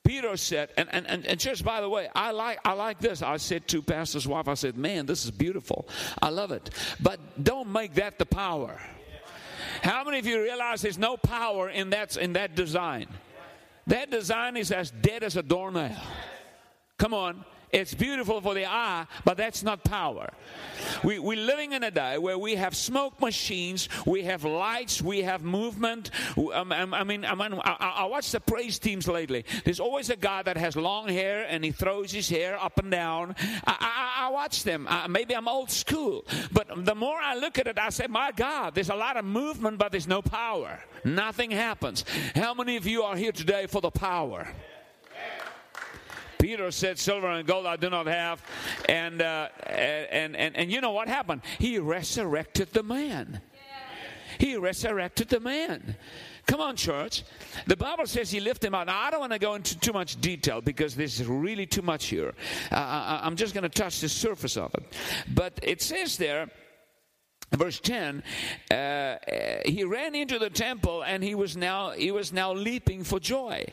[0.04, 3.22] Peter said, and, and, and, and by the way, I like, I like this.
[3.22, 5.86] I said to Pastor's wife, I said, man, this is beautiful.
[6.20, 6.70] I love it.
[7.00, 8.80] But don't make that the power.
[9.82, 13.06] How many of you realize there's no power in that, in that design?
[13.86, 15.96] That design is as dead as a doornail.
[16.98, 17.44] Come on.
[17.72, 20.30] It's beautiful for the eye, but that's not power.
[21.02, 25.22] We, we're living in a day where we have smoke machines, we have lights, we
[25.22, 26.10] have movement.
[26.36, 29.46] Um, um, I mean, I, mean I, I watch the praise teams lately.
[29.64, 32.90] There's always a guy that has long hair and he throws his hair up and
[32.90, 33.36] down.
[33.66, 34.86] I, I, I watch them.
[34.86, 38.32] Uh, maybe I'm old school, but the more I look at it, I say, my
[38.32, 40.78] God, there's a lot of movement, but there's no power.
[41.04, 42.04] Nothing happens.
[42.34, 44.46] How many of you are here today for the power?
[46.42, 48.42] Peter said, Silver and gold I do not have.
[48.88, 51.42] And, uh, and, and, and you know what happened?
[51.60, 53.40] He resurrected the man.
[54.38, 55.94] He resurrected the man.
[56.46, 57.22] Come on, church.
[57.68, 58.88] The Bible says he lifted him out.
[58.88, 61.82] Now, I don't want to go into too much detail because this is really too
[61.82, 62.34] much here.
[62.72, 64.82] Uh, I, I'm just going to touch the surface of it.
[65.32, 66.48] But it says there,
[67.52, 68.22] verse 10
[68.70, 69.16] uh,
[69.64, 73.64] he ran into the temple and he was now he was now leaping for joy.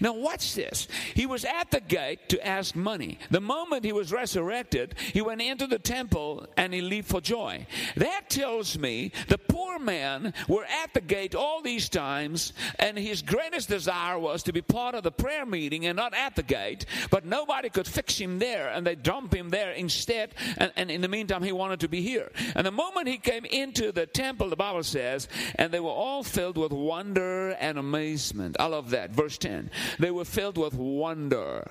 [0.00, 0.88] Now watch this.
[1.14, 3.18] He was at the gate to ask money.
[3.30, 7.66] The moment he was resurrected he went into the temple and he leaped for joy.
[7.96, 13.22] That tells me the poor man were at the gate all these times and his
[13.22, 16.86] greatest desire was to be part of the prayer meeting and not at the gate
[17.10, 20.34] but nobody could fix him there and they dump him there instead.
[20.56, 22.30] And, and in the meantime he wanted to be here.
[22.54, 26.22] And the moment he came into the temple, the Bible says, and they were all
[26.22, 28.56] filled with wonder and amazement.
[28.58, 29.10] I love that.
[29.10, 29.70] Verse 10.
[29.98, 31.68] They were filled with wonder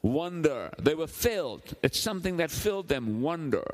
[0.00, 0.70] wonder.
[0.78, 1.74] They were filled.
[1.82, 3.64] It's something that filled them wonder.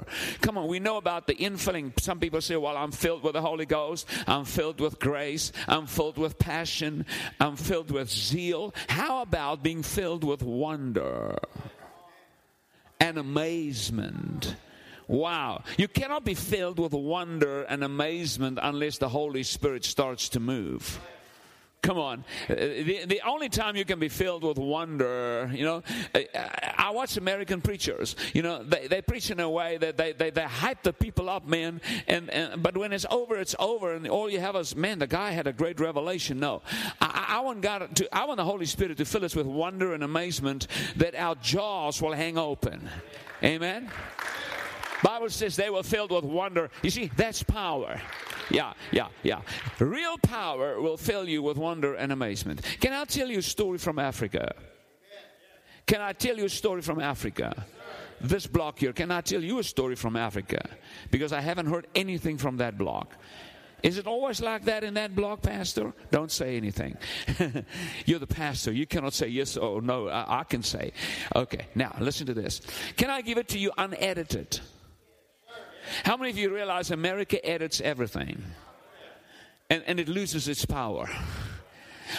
[0.41, 1.93] Come on, we know about the infilling.
[2.01, 4.09] Some people say, Well, I'm filled with the Holy Ghost.
[4.27, 5.53] I'm filled with grace.
[5.69, 7.05] I'm filled with passion.
[7.39, 8.75] I'm filled with zeal.
[8.89, 11.37] How about being filled with wonder
[12.99, 14.57] and amazement?
[15.09, 15.65] Wow.
[15.77, 21.01] You cannot be filled with wonder and amazement unless the Holy Spirit starts to move.
[21.85, 22.25] Come on.
[22.49, 25.83] Uh, the, the only time you can be filled with wonder, you know,
[26.15, 26.21] uh,
[26.79, 30.31] I watch American preachers, you know, they, they preach in a way that they, they,
[30.31, 31.83] they hype the people up, man.
[32.07, 33.93] And, and But when it's over, it's over.
[33.93, 36.41] And all you have is, man, the guy had a great revelation.
[36.41, 36.63] No.
[37.03, 39.93] I, I want God to, I want the Holy Spirit to fill us with wonder
[39.93, 42.89] and amazement that our jaws will hang open.
[43.43, 43.91] Amen.
[45.05, 46.71] Bible says they were filled with wonder.
[46.83, 48.01] You see, that's power.
[48.51, 49.43] Yeah, yeah, yeah.
[49.79, 52.63] Real power will fill you with wonder and amazement.
[52.81, 54.55] Can I tell you a story from Africa?
[55.87, 57.67] Can I tell you a story from Africa?
[58.23, 60.71] This block here, can I tell you a story from Africa?
[61.11, 63.13] Because I haven't heard anything from that block.
[63.83, 65.93] Is it always like that in that block, Pastor?
[66.11, 66.97] Don't say anything.
[68.07, 68.73] You're the pastor.
[68.73, 70.09] You cannot say yes or no.
[70.09, 70.93] I, I, can say.
[71.37, 72.63] Okay, now listen to this.
[72.97, 74.61] Can I give it to you unedited?
[76.05, 78.43] How many of you realize America edits everything?
[79.71, 81.09] And, and it loses its power.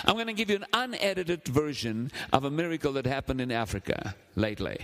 [0.04, 4.16] I'm going to give you an unedited version of a miracle that happened in Africa
[4.36, 4.78] lately.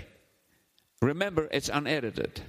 [1.02, 2.42] Remember, it's unedited.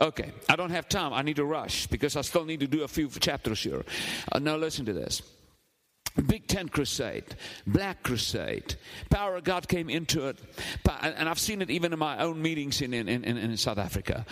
[0.00, 1.12] Okay, I don't have time.
[1.12, 3.84] I need to rush because I still need to do a few chapters here.
[4.32, 5.20] Uh, now, listen to this.
[6.26, 7.24] Big Tent Crusade,
[7.66, 8.74] Black Crusade.
[9.10, 10.38] Power of God came into it.
[11.02, 14.26] And I've seen it even in my own meetings in, in, in, in South Africa.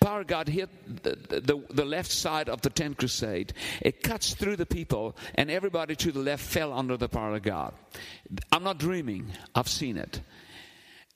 [0.00, 0.70] Power of God hit
[1.02, 3.52] the, the, the, left side of the Tent Crusade.
[3.82, 7.42] It cuts through the people, and everybody to the left fell under the power of
[7.42, 7.74] God.
[8.52, 10.20] I'm not dreaming, I've seen it.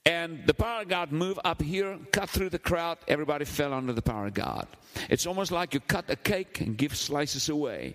[0.05, 3.93] And the power of God moved up here, cut through the crowd, everybody fell under
[3.93, 4.67] the power of God.
[5.11, 7.95] It's almost like you cut a cake and give slices away.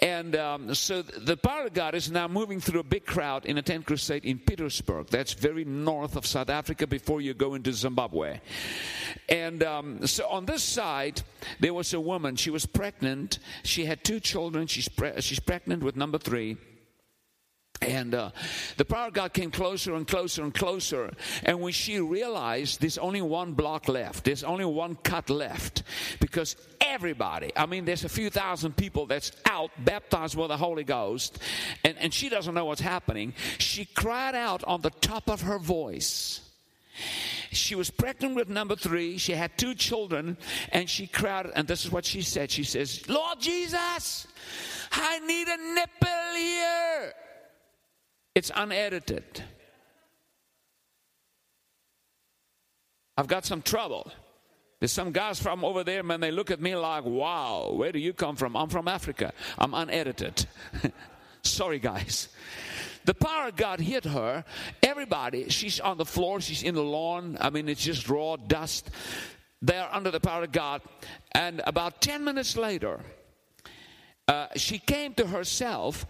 [0.00, 3.58] And um, so the power of God is now moving through a big crowd in
[3.58, 5.08] a tent crusade in Pietersburg.
[5.08, 8.40] That's very north of South Africa before you go into Zimbabwe.
[9.28, 11.22] And um, so on this side,
[11.58, 12.36] there was a woman.
[12.36, 13.40] She was pregnant.
[13.64, 14.68] She had two children.
[14.68, 16.58] She's, pre- she's pregnant with number three.
[17.80, 18.30] And uh,
[18.78, 21.12] the power of God came closer and closer and closer.
[21.42, 25.82] And when she realized there's only one block left, there's only one cut left,
[26.18, 30.84] because everybody, I mean, there's a few thousand people that's out baptized with the Holy
[30.84, 31.38] Ghost,
[31.84, 33.34] and, and she doesn't know what's happening.
[33.58, 36.40] She cried out on the top of her voice.
[37.50, 39.18] She was pregnant with number three.
[39.18, 40.38] She had two children,
[40.72, 42.50] and she cried, and this is what she said.
[42.50, 44.26] She says, Lord Jesus,
[44.92, 47.12] I need a nipple here.
[48.34, 49.44] It's unedited.
[53.16, 54.10] I've got some trouble.
[54.80, 57.98] There's some guys from over there, man, they look at me like, wow, where do
[57.98, 58.56] you come from?
[58.56, 59.32] I'm from Africa.
[59.56, 60.46] I'm unedited.
[61.42, 62.28] Sorry, guys.
[63.04, 64.44] The power of God hit her.
[64.82, 67.38] Everybody, she's on the floor, she's in the lawn.
[67.40, 68.90] I mean, it's just raw dust.
[69.62, 70.82] They're under the power of God.
[71.32, 73.00] And about 10 minutes later,
[74.26, 76.06] uh, she came to herself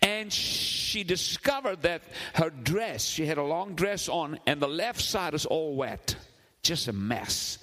[0.00, 2.02] and she discovered that
[2.34, 6.16] her dress, she had a long dress on, and the left side was all wet,
[6.62, 7.58] just a mess.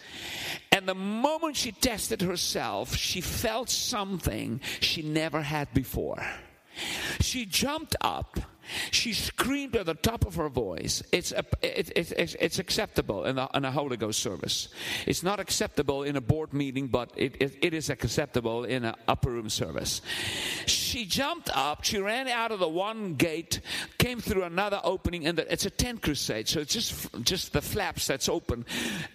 [0.71, 6.25] And the moment she tested herself, she felt something she never had before.
[7.21, 8.39] She jumped up
[8.91, 11.03] she screamed at the top of her voice.
[11.11, 14.69] It's, a, it, it, it's, it's acceptable in a, in a, Holy Ghost service.
[15.05, 19.31] It's not acceptable in a board meeting, but it, it is acceptable in an upper
[19.31, 20.01] room service.
[20.65, 23.61] She jumped up, she ran out of the one gate,
[23.97, 28.07] came through another opening, and it's a tent crusade, so it's just, just the flaps
[28.07, 28.65] that's open.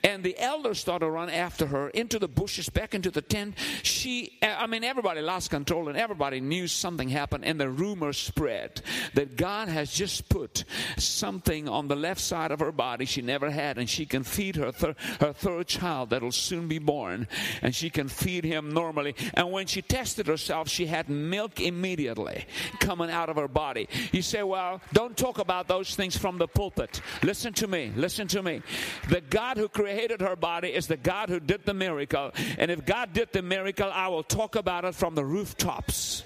[0.03, 3.55] And the elders started to run after her into the bushes, back into the tent.
[3.82, 8.82] She, I mean, everybody lost control, and everybody knew something happened, and the rumor spread
[9.14, 10.64] that God has just put
[10.97, 14.57] something on the left side of her body she never had, and she can feed
[14.57, 17.28] her, thir- her third child that'll soon be born,
[17.62, 19.14] and she can feed him normally.
[19.34, 22.47] And when she tested herself, she had milk immediately
[22.80, 23.89] coming out of her body.
[24.11, 27.01] You say, Well, don't talk about those things from the pulpit.
[27.22, 28.61] Listen to me, listen to me.
[29.09, 32.32] The God who created her body is the God who did the miracle.
[32.59, 36.24] And if God did the miracle, I will talk about it from the rooftops.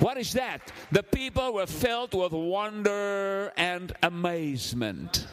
[0.00, 0.72] What is that?
[0.90, 5.26] The people were filled with wonder and amazement.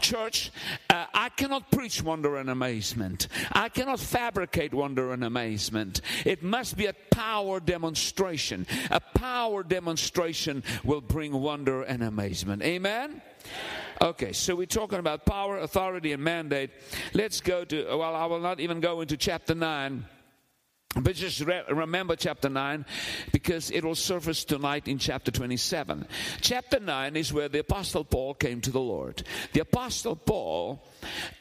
[0.00, 0.52] Church,
[0.90, 3.28] uh, I cannot preach wonder and amazement.
[3.52, 6.02] I cannot fabricate wonder and amazement.
[6.26, 8.66] It must be a power demonstration.
[8.90, 12.62] A power demonstration will bring wonder and amazement.
[12.62, 13.22] Amen?
[14.02, 16.70] Okay, so we're talking about power, authority, and mandate.
[17.14, 20.04] Let's go to, well, I will not even go into chapter 9.
[20.98, 22.86] But just re- remember chapter 9
[23.30, 26.06] because it will surface tonight in chapter 27.
[26.40, 29.22] Chapter 9 is where the Apostle Paul came to the Lord.
[29.52, 30.82] The Apostle Paul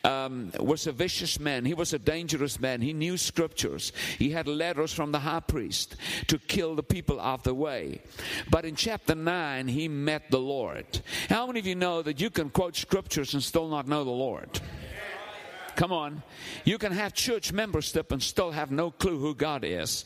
[0.03, 2.82] um, was a vicious man, he was a dangerous man.
[2.82, 5.95] He knew scriptures, he had letters from the high priest
[6.28, 8.01] to kill the people of the way.
[8.49, 10.86] But in chapter 9, he met the Lord.
[11.30, 14.12] How many of you know that you can quote scriptures and still not know the
[14.12, 14.60] Lord?
[15.76, 16.23] Come on.
[16.63, 20.05] You can have church membership and still have no clue who God is.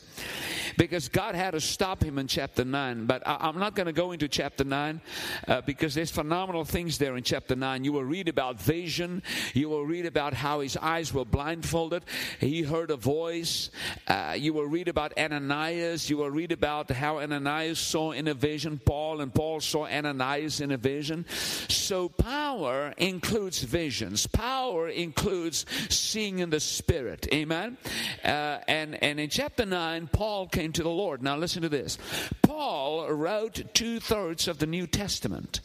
[0.76, 3.06] Because God had to stop him in chapter 9.
[3.06, 5.00] But I, am not going to go into chapter 9
[5.46, 7.84] uh, because there's phenomenal things there in chapter 9.
[7.84, 9.22] You will read about vision.
[9.54, 12.04] You will read about how his eyes were blindfolded.
[12.40, 13.70] He heard a voice.
[14.06, 16.10] Uh, you will read about Ananias.
[16.10, 20.60] You will read about how Ananias saw in a vision Paul and Paul saw Ananias
[20.60, 21.26] in a vision.
[21.68, 24.26] So power includes visions.
[24.26, 27.28] Power includes seeing in the Spirit.
[27.32, 27.76] Amen?
[28.24, 31.22] Uh, and, and in chapter 9, Paul came to the Lord.
[31.22, 31.98] Now listen to this.
[32.42, 35.60] Paul wrote two thirds of the New Testament.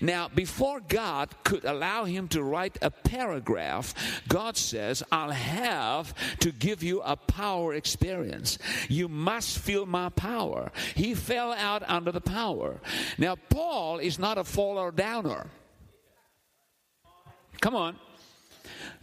[0.00, 3.94] Now, before God could allow him to write a paragraph,
[4.28, 8.58] God says, I'll have to give you a power experience.
[8.88, 10.70] You must feel my power.
[10.94, 12.80] He fell out under the power.
[13.16, 15.46] Now, Paul is not a faller downer.
[17.60, 17.96] Come on.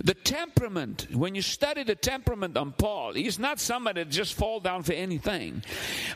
[0.03, 4.59] The temperament, when you study the temperament on Paul, he's not somebody that just fall
[4.59, 5.63] down for anything.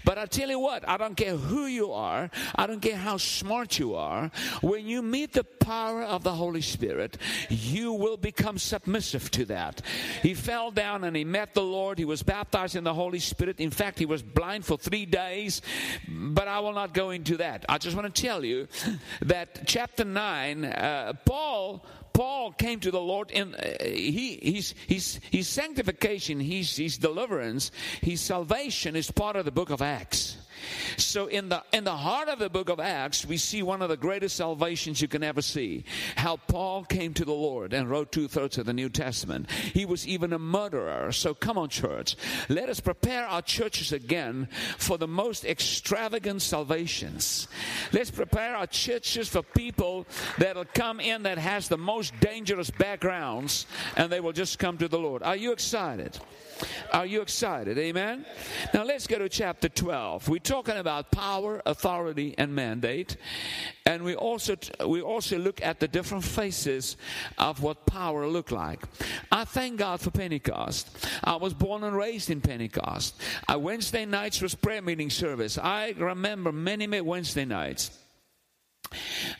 [0.03, 3.17] But I tell you what, I don't care who you are, I don't care how
[3.17, 7.17] smart you are, when you meet the power of the Holy Spirit,
[7.49, 9.81] you will become submissive to that.
[10.21, 11.97] He fell down and he met the Lord.
[11.97, 13.59] He was baptized in the Holy Spirit.
[13.59, 15.61] In fact, he was blind for three days,
[16.07, 17.65] but I will not go into that.
[17.69, 18.67] I just want to tell you
[19.21, 21.85] that chapter 9, uh, Paul
[22.19, 28.19] Paul came to the Lord in uh, he, his, his, his sanctification, his deliverance, his
[28.19, 30.35] salvation is part of the book of Acts.
[30.97, 33.89] So in the in the heart of the book of Acts, we see one of
[33.89, 35.83] the greatest salvations you can ever see.
[36.15, 39.49] How Paul came to the Lord and wrote two thirds of the New Testament.
[39.51, 41.11] He was even a murderer.
[41.11, 42.15] So come on, church,
[42.47, 44.47] let us prepare our churches again
[44.77, 47.47] for the most extravagant salvations.
[47.91, 50.05] Let's prepare our churches for people
[50.37, 54.87] that'll come in that has the most dangerous backgrounds, and they will just come to
[54.87, 55.23] the Lord.
[55.23, 56.17] Are you excited?
[56.91, 57.77] Are you excited?
[57.77, 58.25] Amen?
[58.73, 60.27] Now let's go to chapter 12.
[60.29, 63.17] We're talking about power, authority, and mandate.
[63.85, 64.55] And we also,
[64.85, 66.97] we also look at the different faces
[67.37, 68.81] of what power look like.
[69.31, 71.07] I thank God for Pentecost.
[71.23, 73.19] I was born and raised in Pentecost.
[73.51, 75.57] Uh, Wednesday nights was prayer meeting service.
[75.57, 77.91] I remember many, many Wednesday nights.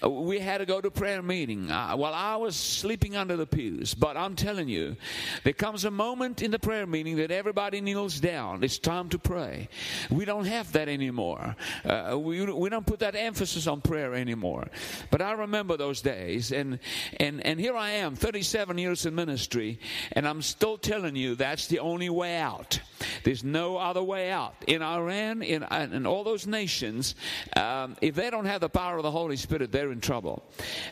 [0.08, 1.72] We had to go to prayer meeting.
[1.72, 4.96] Uh, well, I was sleeping under the pews, but I'm telling you,
[5.44, 8.64] there comes a moment in the prayer meeting that everybody kneels down.
[8.64, 9.70] It's time to pray.
[10.10, 11.56] We don't have that anymore.
[11.84, 14.68] Uh, we, we don't put that emphasis on prayer anymore.
[15.12, 16.80] But I remember those days, and
[17.18, 19.80] and and here I am, 37 years in ministry,
[20.12, 22.80] and I'm still telling you that's the only way out.
[23.24, 24.56] There's no other way out.
[24.68, 27.16] In Iran, in, in all those nations,
[27.56, 30.44] um, if they don't have the power of the Holy Spirit, they're in trouble.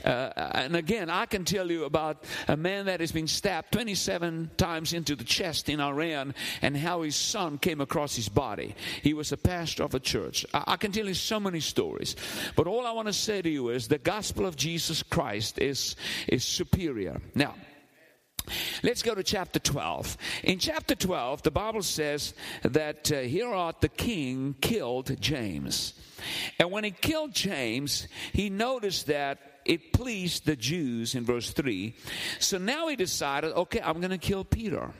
[0.04, 4.52] Uh, and again, I can tell you about a man that has been stabbed 27
[4.58, 8.76] times into the chest in Iran and how his son came across his body.
[9.04, 10.45] He was a pastor of a church.
[10.54, 12.16] I, I can tell you so many stories.
[12.56, 15.95] But all I want to say to you is the gospel of Jesus Christ is,
[16.28, 17.22] is superior.
[17.36, 17.56] Now,
[18.84, 20.18] Let's go to chapter 12.
[20.43, 22.34] In chapter 12, the Bible says
[22.64, 25.93] that uh, Herod the king killed James.
[26.60, 31.93] And when he killed James, he noticed that it pleased the Jews in verse 3.
[32.39, 34.91] So now he decided, okay, I'm going to kill Peter.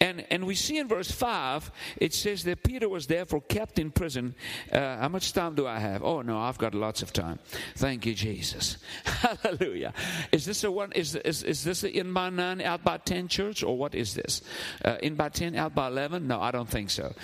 [0.00, 3.90] And, and we see in verse 5, it says that Peter was therefore kept in
[3.90, 4.34] prison.
[4.72, 6.02] Uh, how much time do I have?
[6.02, 7.38] Oh, no, I've got lots of time.
[7.76, 8.78] Thank you, Jesus.
[9.04, 9.92] Hallelujah.
[10.32, 10.92] Is this a one?
[10.92, 14.14] Is, is, is this an in by 9, out by 10 church, or what is
[14.14, 14.40] this?
[14.82, 16.26] Uh, in by 10, out by 11?
[16.26, 17.14] No, I don't think so.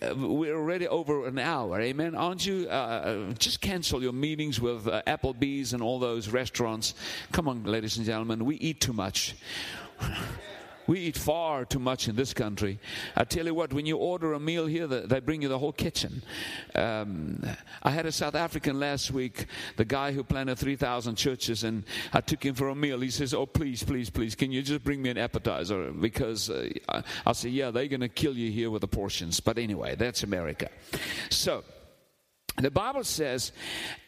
[0.00, 1.78] Uh, we're already over an hour.
[1.78, 2.14] Amen.
[2.14, 2.68] Aren't you?
[2.70, 6.94] Uh, uh, just cancel your meetings with uh, Applebee's and all those restaurants.
[7.32, 9.36] Come on, ladies and gentlemen, we eat too much.
[10.88, 12.78] We eat far too much in this country.
[13.14, 15.70] I tell you what, when you order a meal here, they bring you the whole
[15.70, 16.22] kitchen.
[16.74, 17.46] Um,
[17.82, 19.44] I had a South African last week,
[19.76, 21.84] the guy who planted 3,000 churches, and
[22.14, 23.00] I took him for a meal.
[23.00, 25.92] He says, Oh, please, please, please, can you just bring me an appetizer?
[25.92, 29.40] Because uh, I'll say, Yeah, they're going to kill you here with the portions.
[29.40, 30.70] But anyway, that's America.
[31.28, 31.64] So,
[32.60, 33.52] the Bible says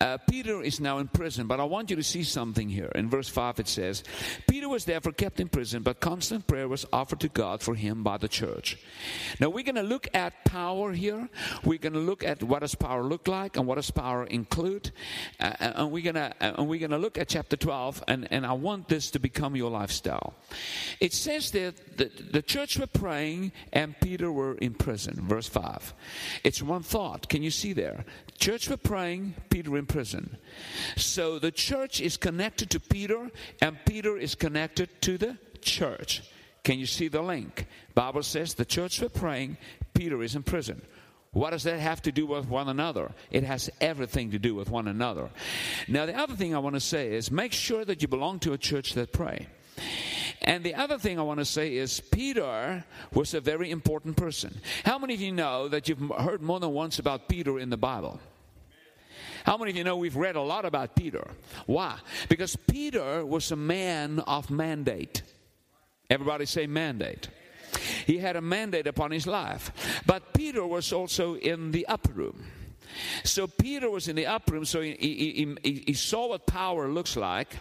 [0.01, 2.91] uh, Peter is now in prison, but I want you to see something here.
[2.95, 4.03] In verse 5, it says,
[4.49, 8.03] Peter was therefore kept in prison, but constant prayer was offered to God for him
[8.03, 8.79] by the church.
[9.39, 11.29] Now, we're going to look at power here.
[11.65, 14.91] We're going to look at what does power look like and what does power include.
[15.39, 18.29] Uh, and we're going to uh, and we're going to look at chapter 12, and,
[18.31, 20.35] and I want this to become your lifestyle.
[21.01, 25.15] It says that the, the church were praying and Peter were in prison.
[25.27, 25.95] Verse 5.
[26.45, 27.29] It's one thought.
[27.29, 28.05] Can you see there?
[28.41, 30.39] Church were praying, Peter in prison.
[30.97, 33.31] So the church is connected to Peter,
[33.61, 36.23] and Peter is connected to the church.
[36.65, 37.67] Can you see the link?
[37.95, 39.59] Bible says the church were praying,
[39.93, 40.81] Peter is in prison.
[41.33, 43.13] What does that have to do with one another?
[43.31, 45.29] It has everything to do with one another.
[45.87, 48.55] Now, the other thing I want to say is make sure that you belong to
[48.55, 49.49] a church that pray.
[50.43, 54.59] And the other thing I want to say is Peter was a very important person.
[54.85, 57.77] How many of you know that you've heard more than once about Peter in the
[57.77, 58.19] Bible?
[59.45, 61.27] How many of you know we've read a lot about Peter?
[61.67, 61.99] Why?
[62.29, 65.23] Because Peter was a man of mandate.
[66.09, 67.29] Everybody say mandate.
[68.07, 70.03] He had a mandate upon his life.
[70.07, 72.45] But Peter was also in the upper room.
[73.23, 76.89] So Peter was in the upper room, so he, he, he, he saw what power
[76.89, 77.57] looks like.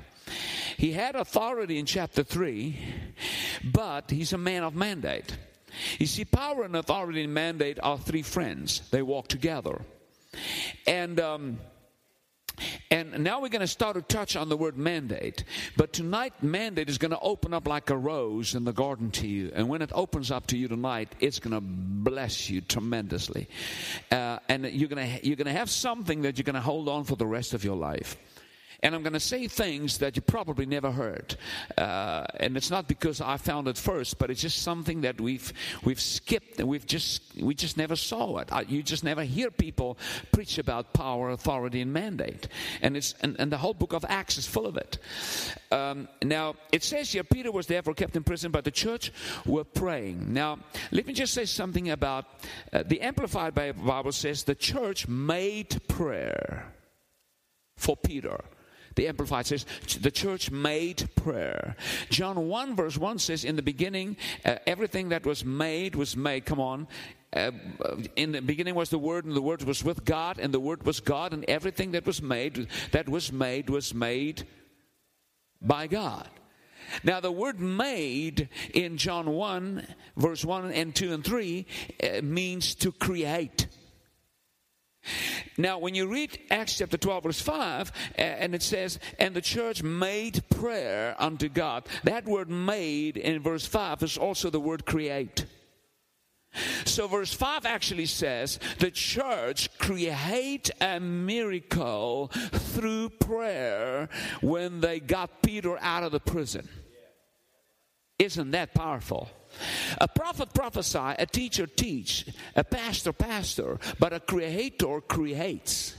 [0.78, 2.78] He had authority in chapter 3,
[3.64, 5.38] but he's a man of mandate.
[6.00, 9.82] You see, power and authority and mandate are three friends, they walk together.
[10.86, 11.60] And um,
[12.92, 15.44] and now we're going to start to touch on the word mandate.
[15.78, 19.28] But tonight, mandate is going to open up like a rose in the garden to
[19.28, 19.52] you.
[19.54, 23.48] And when it opens up to you tonight, it's going to bless you tremendously.
[24.12, 26.90] Uh, and you're going to you're going to have something that you're going to hold
[26.90, 28.18] on for the rest of your life.
[28.82, 31.36] And I'm going to say things that you probably never heard.
[31.78, 35.52] Uh, and it's not because I found it first, but it's just something that we've,
[35.84, 38.52] we've skipped and we've just, we just never saw it.
[38.52, 39.98] Uh, you just never hear people
[40.32, 42.48] preach about power, authority, and mandate.
[42.82, 44.98] And, it's, and, and the whole book of Acts is full of it.
[45.72, 49.12] Um, now, it says here, Peter was therefore kept in prison, but the church
[49.46, 50.34] were praying.
[50.34, 50.60] Now,
[50.92, 52.26] let me just say something about
[52.72, 56.72] uh, the Amplified Bible says the church made prayer
[57.76, 58.42] for Peter.
[58.96, 59.66] The Amplified says,
[60.02, 61.76] the church made prayer.
[62.10, 66.46] John 1, verse 1 says, In the beginning, uh, everything that was made was made.
[66.46, 66.88] Come on.
[67.32, 67.52] Uh,
[68.16, 70.84] in the beginning was the Word, and the Word was with God, and the Word
[70.84, 74.48] was God, and everything that was made, that was made, was made
[75.62, 76.28] by God.
[77.04, 79.88] Now, the word made in John 1,
[80.18, 81.66] verse 1 and 2 and 3
[82.02, 83.68] uh, means to create.
[85.58, 89.84] Now, when you read Acts chapter 12, verse 5, and it says, And the church
[89.84, 95.46] made prayer unto God, that word made in verse 5 is also the word create.
[96.86, 104.10] So, verse 5 actually says the church create a miracle through prayer
[104.42, 106.68] when they got Peter out of the prison.
[108.18, 109.30] Isn't that powerful?
[110.00, 112.26] A prophet prophesy, a teacher teach,
[112.56, 115.96] a pastor pastor, but a creator creates.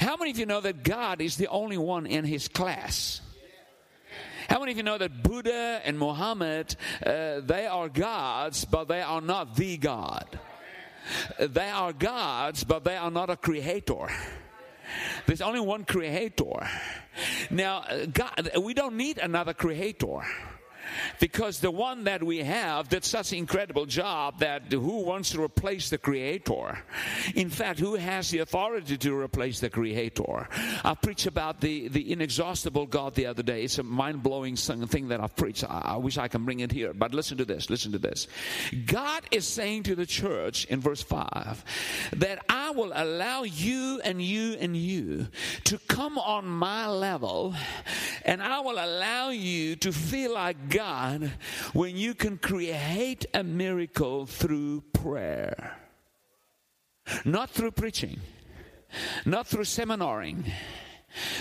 [0.00, 3.20] How many of you know that God is the only one in his class?
[4.48, 9.02] How many of you know that Buddha and Muhammad, uh, they are gods, but they
[9.02, 10.38] are not the God?
[11.38, 14.08] They are gods, but they are not a creator.
[15.26, 16.68] There's only one creator.
[17.50, 20.20] Now, uh, God, we don't need another creator
[21.20, 25.42] because the one that we have did such an incredible job that who wants to
[25.42, 26.78] replace the creator?
[27.34, 30.48] In fact who has the authority to replace the creator?
[30.84, 33.64] I preached about the, the inexhaustible god the other day.
[33.64, 35.64] It's a mind-blowing thing that i've preached.
[35.64, 36.92] I, I wish i can bring it here.
[36.92, 38.28] But listen to this listen to this.
[38.86, 41.64] God is saying to the church in verse 5
[42.16, 45.28] that i will allow you and you and you
[45.64, 47.54] to come on my level
[48.24, 50.85] and i will allow you to feel like God
[51.72, 55.76] when you can create a miracle through prayer.
[57.24, 58.18] Not through preaching,
[59.24, 60.44] not through seminaring,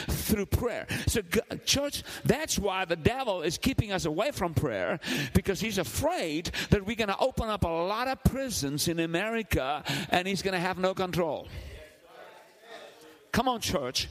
[0.07, 0.87] through prayer.
[1.07, 1.21] So,
[1.65, 4.99] church, that's why the devil is keeping us away from prayer
[5.33, 9.83] because he's afraid that we're going to open up a lot of prisons in America
[10.09, 11.47] and he's going to have no control.
[13.35, 14.07] Come on, church.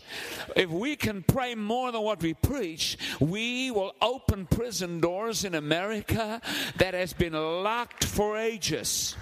[0.54, 5.54] If we can pray more than what we preach, we will open prison doors in
[5.54, 6.42] America
[6.76, 9.16] that has been locked for ages.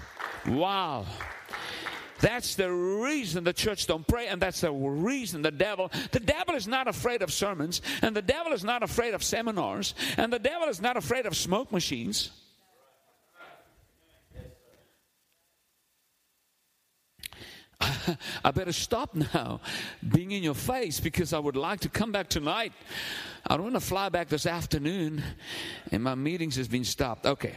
[0.45, 1.05] Wow.
[2.19, 5.89] That's the reason the church don't pray, and that's the reason the devil.
[6.11, 9.95] The devil is not afraid of sermons, and the devil is not afraid of seminars,
[10.17, 12.29] and the devil is not afraid of smoke machines.
[18.43, 19.61] I better stop now
[20.07, 22.73] being in your face because I would like to come back tonight.
[23.45, 25.23] I don't want to fly back this afternoon
[25.91, 27.25] and my meetings has been stopped.
[27.25, 27.55] Okay.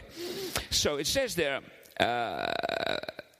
[0.69, 1.61] So it says there,
[1.99, 2.53] uh,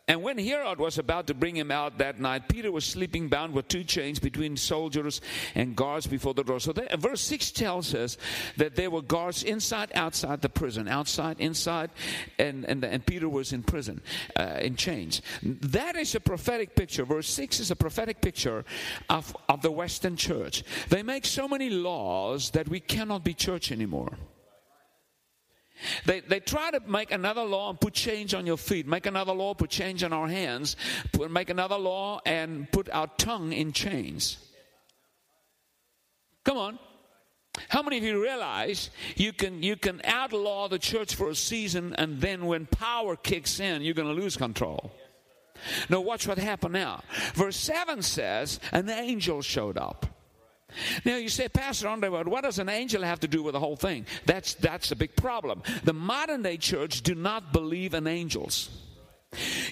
[0.08, 3.54] and when Herod was about to bring him out that night, Peter was sleeping bound
[3.54, 5.20] with two chains between soldiers
[5.54, 6.62] and guards before the door.
[6.62, 8.18] So that, verse 6 tells us
[8.56, 11.90] that there were guards inside, outside the prison, outside, inside,
[12.40, 14.02] and, and, and Peter was in prison,
[14.38, 15.22] uh, in chains.
[15.44, 17.04] That is a prophetic picture.
[17.04, 18.64] Verse 6 is a prophetic picture
[19.10, 20.64] of, of the Western church.
[20.88, 24.18] They make so many laws that we cannot be church anymore.
[26.06, 29.34] They, they try to make another law and put change on your feet, make another
[29.34, 30.76] law, put change on our hands,
[31.12, 34.38] put, make another law and put our tongue in chains.
[36.44, 36.80] Come on.
[37.70, 41.96] How many of you realize you can, you can outlaw the church for a season
[41.96, 44.92] and then when power kicks in, you're going to lose control?
[45.90, 47.02] Now, watch what happened now.
[47.34, 50.06] Verse 7 says, An angel showed up.
[51.06, 53.78] Now you say, Pastor Andre, what does an angel have to do with the whole
[53.78, 54.06] thing?
[54.26, 55.64] That's that's a big problem.
[55.84, 58.70] The modern day church do not believe in angels.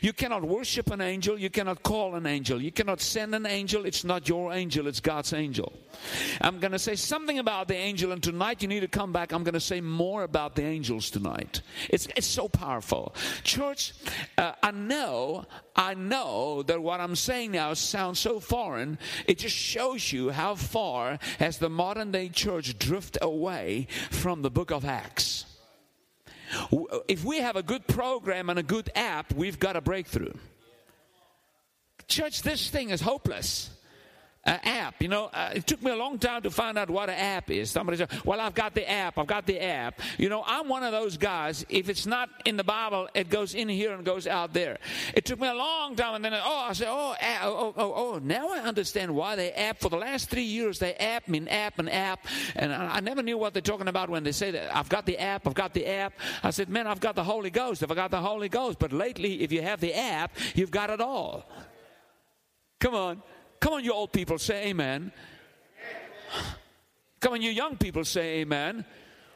[0.01, 1.39] You cannot worship an angel.
[1.39, 2.62] You cannot call an angel.
[2.62, 3.88] You cannot send an angel.
[3.88, 5.74] It's not your angel, it's God's angel.
[6.41, 9.32] I'm going to say something about the angel, and tonight you need to come back.
[9.32, 11.62] I'm going to say more about the angels tonight.
[11.89, 13.16] It's, it's so powerful.
[13.43, 13.93] Church,
[14.38, 15.45] uh, I know,
[15.76, 18.99] I know that what I'm saying now sounds so foreign.
[19.28, 24.51] It just shows you how far has the modern day church drifted away from the
[24.51, 25.55] book of Acts.
[26.72, 30.34] Uh, if we have a good program and a good app, we've got a breakthrough.
[32.08, 33.74] Church, this thing is hopeless
[34.46, 35.02] uh, app.
[35.02, 37.50] You know, uh, it took me a long time to find out what an app
[37.50, 37.72] is.
[37.72, 39.18] Somebody said, "Well, I've got the app.
[39.18, 41.66] I've got the app." You know, I'm one of those guys.
[41.70, 44.78] If it's not in the Bible, it goes in here and goes out there.
[45.14, 48.20] It took me a long time, and then oh, I said, "Oh, oh, oh, oh."
[48.20, 49.80] Now I understand why they app.
[49.80, 52.26] For the last three years, they app me mean app and app,
[52.56, 54.76] and I, I never knew what they're talking about when they say that.
[54.76, 55.48] I've got the app.
[55.48, 56.14] I've got the app.
[56.43, 57.84] I said, "Man, I've got the Holy Ghost.
[57.84, 60.89] If I got the Holy Ghost." But lately, if you have the app, you've got
[60.89, 61.46] it all.
[62.80, 63.24] Come on.
[63.60, 65.12] Come on, you old people, say amen.
[67.20, 68.86] Come on, you young people, say amen.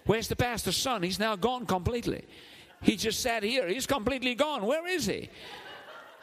[0.05, 1.03] Where's the pastor's son?
[1.03, 2.25] He's now gone completely.
[2.81, 3.67] He just sat here.
[3.67, 4.65] He's completely gone.
[4.65, 5.29] Where is he?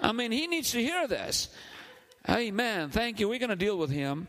[0.01, 1.49] I mean, he needs to hear this.
[2.29, 2.91] Amen.
[2.91, 3.29] Thank you.
[3.29, 4.27] We're going to deal with him.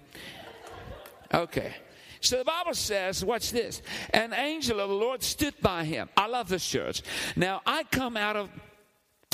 [1.34, 1.74] Okay.
[2.22, 3.82] So the Bible says, watch this.
[4.14, 6.10] An angel of the Lord stood by him.
[6.18, 7.02] I love this church.
[7.36, 8.50] Now, I come out of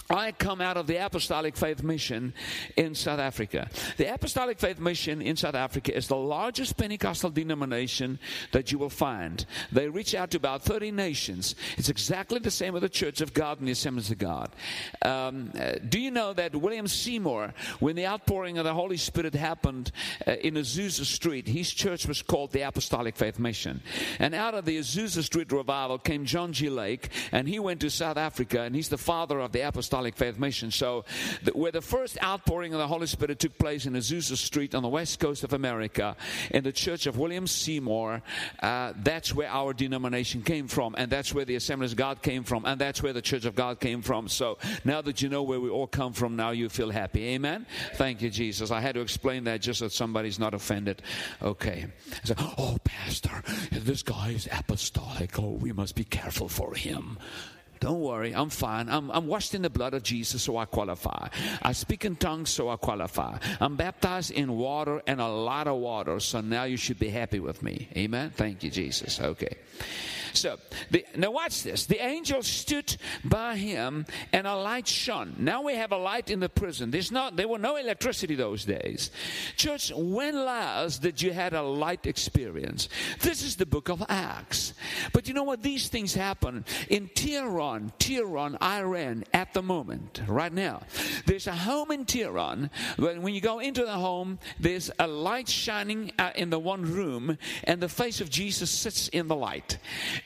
[0.09, 2.33] I come out of the Apostolic Faith Mission
[2.75, 3.69] in South Africa.
[3.97, 8.19] The Apostolic Faith Mission in South Africa is the largest Pentecostal denomination
[8.51, 9.45] that you will find.
[9.71, 11.55] They reach out to about 30 nations.
[11.77, 14.51] It's exactly the same with the Church of God and the Assemblies of God.
[15.03, 19.33] Um, uh, do you know that William Seymour, when the outpouring of the Holy Spirit
[19.33, 19.91] happened
[20.27, 23.81] uh, in Azusa Street, his church was called the Apostolic Faith Mission.
[24.19, 26.69] And out of the Azusa Street revival came John G.
[26.69, 30.15] Lake, and he went to South Africa, and he's the father of the Apostolic Apostolic
[30.15, 30.71] Faith Mission.
[30.71, 31.05] So,
[31.43, 34.81] the, where the first outpouring of the Holy Spirit took place in Azusa Street on
[34.81, 36.15] the west coast of America,
[36.49, 38.23] in the church of William Seymour,
[38.63, 42.43] uh, that's where our denomination came from, and that's where the Assemblies of God came
[42.43, 44.27] from, and that's where the Church of God came from.
[44.27, 47.27] So, now that you know where we all come from, now you feel happy.
[47.35, 47.67] Amen?
[47.93, 48.71] Thank you, Jesus.
[48.71, 51.03] I had to explain that just so somebody's not offended.
[51.39, 51.85] Okay.
[52.23, 55.37] So, oh, Pastor, this guy is apostolic.
[55.37, 57.19] Oh, we must be careful for him.
[57.83, 58.87] Don't worry, I'm fine.
[58.87, 61.27] I'm, I'm washed in the blood of Jesus, so I qualify.
[61.61, 63.37] I speak in tongues, so I qualify.
[63.59, 67.41] I'm baptized in water and a lot of water, so now you should be happy
[67.41, 67.89] with me.
[67.97, 68.29] Amen?
[68.29, 69.19] Thank you, Jesus.
[69.19, 69.57] Okay.
[70.33, 70.57] So,
[70.91, 71.85] the, now watch this.
[71.85, 75.35] The angel stood by him, and a light shone.
[75.37, 76.91] Now we have a light in the prison.
[76.91, 79.11] There's not, there were no electricity those days.
[79.55, 82.89] Church, when last did you had a light experience?
[83.21, 84.73] This is the book of Acts.
[85.13, 85.61] But you know what?
[85.61, 90.83] These things happen in Tehran, Tehran, Iran, at the moment, right now.
[91.25, 92.69] There's a home in Tehran.
[92.97, 96.81] When, when you go into the home, there's a light shining uh, in the one
[96.81, 99.77] room, and the face of Jesus sits in the light.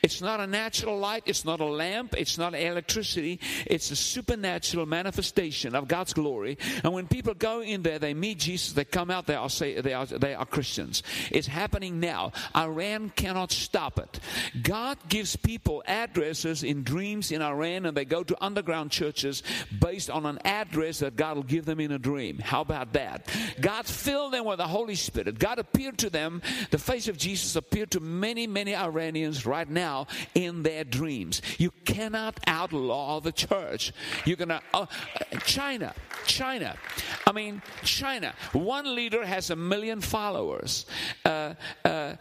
[0.04, 4.86] It's not a natural light, it's not a lamp, it's not electricity, it's a supernatural
[4.86, 6.58] manifestation of God's glory.
[6.84, 9.82] And when people go in there, they meet Jesus, they come out, they are say
[9.82, 11.04] they are they are Christians.
[11.32, 12.32] It's happening now.
[12.56, 14.20] Iran cannot stop it.
[14.62, 19.44] God gives people addresses in dreams in Iran, and they go to underground churches
[19.80, 22.40] based on an address that God will give them in a dream.
[22.40, 23.30] How about that?
[23.60, 25.40] God filled them with the Holy Spirit.
[25.40, 26.42] God appeared to them.
[26.72, 31.42] The face of Jesus appeared to many, many Iranians right now now in their dreams.
[31.58, 33.94] You cannot outlaw the church.
[34.26, 34.86] You're going to, uh,
[35.46, 35.94] China,
[36.26, 36.76] China.
[37.26, 38.34] I mean, China.
[38.52, 40.86] One leader has a million followers.
[41.24, 41.54] Uh,
[41.86, 42.16] uh,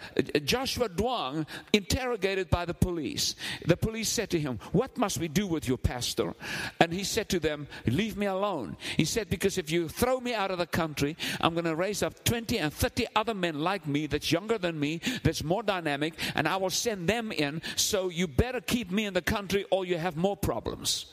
[0.44, 3.34] Joshua Duong, interrogated by the police.
[3.66, 6.34] The police said to him, What must we do with your pastor?
[6.80, 8.76] And he said to them, Leave me alone.
[8.96, 12.02] He said, Because if you throw me out of the country, I'm going to raise
[12.02, 16.14] up 20 and 30 other men like me that's younger than me, that's more dynamic,
[16.34, 19.84] and I will send them in so you better keep me in the country or
[19.84, 21.06] you have more problems.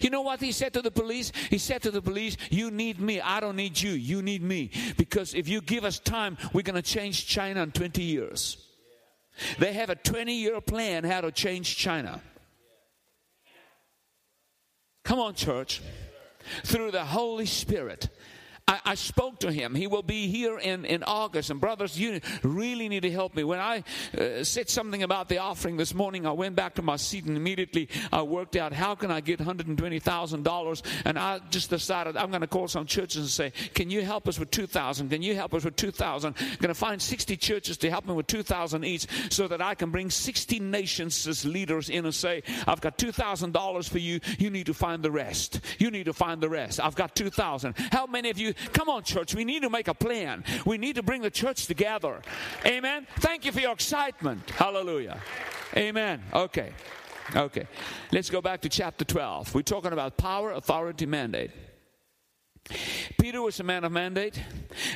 [0.00, 1.32] You know what he said to the police?
[1.50, 3.20] He said to the police, You need me.
[3.20, 3.92] I don't need you.
[3.92, 4.70] You need me.
[4.96, 8.68] Because if you give us time, we're going to change China in 20 years.
[9.58, 12.20] They have a 20 year plan how to change China.
[15.04, 15.82] Come on, church.
[16.64, 18.08] Through the Holy Spirit.
[18.72, 19.74] I, I, spoke to him.
[19.74, 21.50] He will be here in, in August.
[21.50, 23.44] And brothers, you really need to help me.
[23.44, 23.84] When I
[24.16, 27.36] uh, said something about the offering this morning, I went back to my seat and
[27.36, 30.82] immediately I worked out how can I get $120,000.
[31.04, 34.26] And I just decided I'm going to call some churches and say, can you help
[34.26, 35.10] us with 2,000?
[35.10, 36.34] Can you help us with 2,000?
[36.38, 39.74] I'm going to find 60 churches to help me with 2,000 each so that I
[39.74, 44.20] can bring 60 nations as leaders in and say, I've got $2,000 for you.
[44.38, 45.60] You need to find the rest.
[45.78, 46.80] You need to find the rest.
[46.80, 47.74] I've got 2,000.
[47.90, 49.34] How many of you Come on, church.
[49.34, 50.44] We need to make a plan.
[50.64, 52.20] We need to bring the church together.
[52.64, 53.06] Amen.
[53.16, 54.50] Thank you for your excitement.
[54.50, 55.20] Hallelujah.
[55.76, 56.22] Amen.
[56.32, 56.72] Okay.
[57.34, 57.66] Okay.
[58.10, 59.54] Let's go back to chapter 12.
[59.54, 61.50] We're talking about power, authority, mandate.
[63.18, 64.40] Peter was a man of mandate,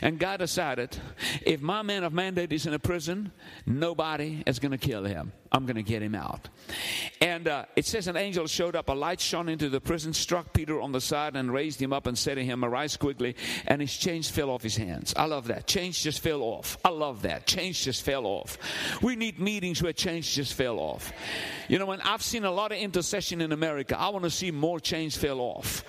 [0.03, 0.97] and God decided
[1.43, 3.33] if my man of mandate is in a prison,
[3.67, 5.33] nobody is going to kill him.
[5.53, 6.49] I'm going to get him out.
[7.21, 10.53] And uh, it says an angel showed up, a light shone into the prison, struck
[10.53, 13.37] Peter on the side, and raised him up and said to him, Arise quickly.
[13.67, 15.15] And his chains fell off his hands.
[15.17, 15.67] I love that.
[15.67, 16.77] Chains just fell off.
[16.85, 17.47] I love that.
[17.47, 18.59] Chains just fell off.
[19.03, 21.13] We need meetings where chains just fell off.
[21.69, 24.51] You know, when I've seen a lot of intercession in America, I want to see
[24.51, 25.85] more chains fell off.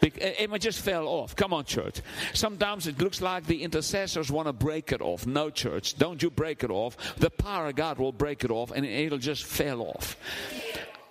[0.00, 1.17] It just fell off.
[1.26, 2.00] Come on, church.
[2.34, 5.26] Sometimes it looks like the intercessors want to break it off.
[5.26, 5.96] No, church.
[5.98, 7.16] Don't you break it off.
[7.16, 10.16] The power of God will break it off, and it'll just fell off.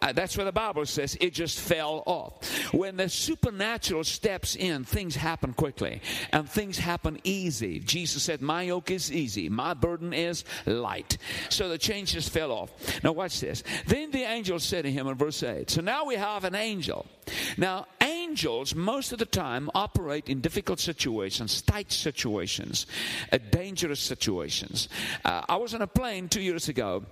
[0.02, 1.18] Uh, that's what the Bible says.
[1.20, 2.74] It just fell off.
[2.74, 6.02] When the supernatural steps in, things happen quickly
[6.32, 7.80] and things happen easy.
[7.80, 11.18] Jesus said, My yoke is easy, my burden is light.
[11.50, 13.04] So the chains just fell off.
[13.04, 13.64] Now, watch this.
[13.88, 15.70] Then the angel said to him in verse 8.
[15.70, 17.06] So now we have an angel.
[17.58, 17.88] Now,
[18.28, 22.86] angels, most of the time, operate in difficult situations, tight situations,
[23.32, 24.90] uh, dangerous situations.
[25.24, 27.06] Uh, I was on a plane two years ago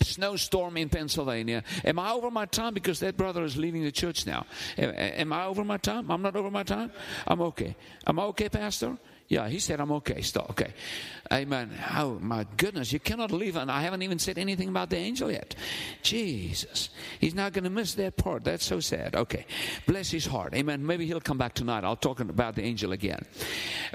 [0.00, 1.62] snowstorm in Pennsylvania.
[1.84, 2.74] Am I over my time?
[2.74, 4.46] Because that brother is leaving the church now.
[4.76, 6.10] Am, am I over my time?
[6.10, 6.90] I'm not over my time?
[7.26, 7.76] I'm okay.
[8.06, 8.98] Am I okay, Pastor?
[9.32, 10.20] Yeah, he said, I'm okay.
[10.20, 10.74] Still okay.
[11.32, 11.70] Amen.
[11.96, 12.92] Oh, my goodness.
[12.92, 13.56] You cannot leave.
[13.56, 15.54] And I haven't even said anything about the angel yet.
[16.02, 16.90] Jesus.
[17.18, 18.44] He's not going to miss that part.
[18.44, 19.16] That's so sad.
[19.16, 19.46] Okay.
[19.86, 20.52] Bless his heart.
[20.52, 20.84] Amen.
[20.84, 21.82] Maybe he'll come back tonight.
[21.82, 23.24] I'll talk about the angel again.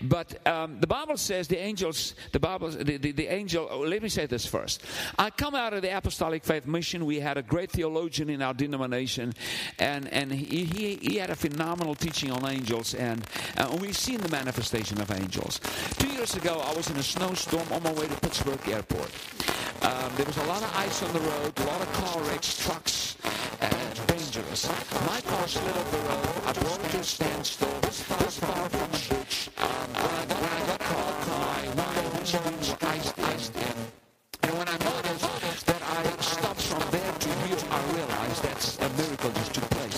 [0.02, 4.02] But um, the Bible says the angels, the Bible, the, the, the angel, oh, let
[4.02, 4.82] me say this first.
[5.20, 7.06] I come out of the Apostolic Faith Mission.
[7.06, 9.34] We had a great theologian in our denomination,
[9.78, 13.24] and, and he, he, he had a phenomenal teaching on angels, and
[13.56, 15.27] uh, we've seen the manifestation of angels.
[15.30, 19.12] Two years ago, I was in a snowstorm on my way to Pittsburgh Airport.
[19.82, 22.58] Um, there was a lot of ice on the road, a lot of car wrecks,
[22.58, 23.18] trucks,
[23.60, 24.68] and dangerous.
[25.06, 26.28] My car slid off the road.
[26.46, 26.54] I
[26.86, 28.02] it to a standstill, this
[28.40, 29.50] far from the beach.
[29.58, 30.26] Um, I
[30.68, 32.87] got, caught, my window windscreen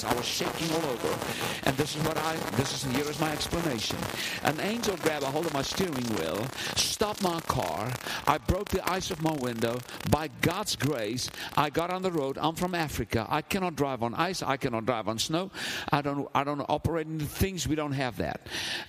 [0.10, 1.20] I was shaking all over.
[1.64, 3.98] And this is what I, this is, here is my explanation.
[4.44, 6.46] An angel grabbed a hold of my steering wheel,
[7.00, 7.90] stopped my car.
[8.28, 9.80] I broke the ice of my window.
[10.12, 12.38] By God's grace, I got on the road.
[12.38, 13.26] I'm from Africa.
[13.30, 14.44] I cannot drive on ice.
[14.44, 15.50] I cannot drive on snow.
[15.94, 17.66] I don't, I don't operate in things.
[17.70, 18.42] We don't have that.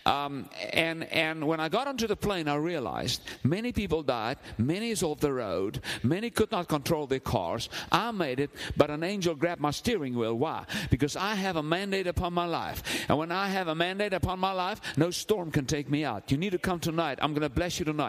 [0.06, 4.38] Um, and, and when I got onto the plane, I realized many people died.
[4.58, 5.80] Many is off the road.
[6.02, 7.68] Many could not control their cars.
[7.92, 10.34] I made it, but an angel grabbed my steering wheel.
[10.34, 10.64] Why?
[10.90, 13.06] Because I have a mandate upon my life.
[13.08, 16.32] And when I have a mandate upon my life, no storm can take me out.
[16.32, 17.20] You need to come tonight.
[17.22, 17.99] I'm going to bless you tonight.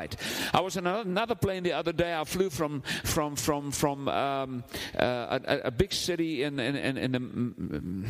[0.54, 2.14] I was in another plane the other day.
[2.14, 4.64] I flew from from from from um,
[4.98, 8.10] uh, a, a, big city in in, in, in the.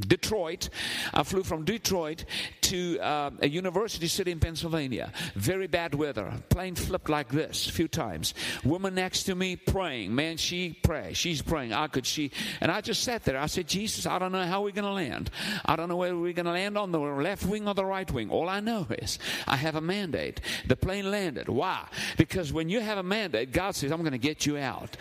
[0.00, 0.68] Detroit.
[1.12, 2.24] I flew from Detroit
[2.62, 5.12] to uh, a university city in Pennsylvania.
[5.34, 6.32] Very bad weather.
[6.48, 8.34] Plane flipped like this a few times.
[8.64, 10.14] Woman next to me praying.
[10.14, 11.12] Man, she pray.
[11.12, 11.72] She's praying.
[11.72, 12.30] I could she.
[12.60, 13.38] And I just sat there.
[13.38, 15.30] I said, Jesus, I don't know how we're going to land.
[15.64, 18.10] I don't know whether we're going to land on the left wing or the right
[18.10, 18.30] wing.
[18.30, 20.40] All I know is I have a mandate.
[20.66, 21.48] The plane landed.
[21.48, 21.86] Why?
[22.16, 24.96] Because when you have a mandate, God says, I'm going to get you out.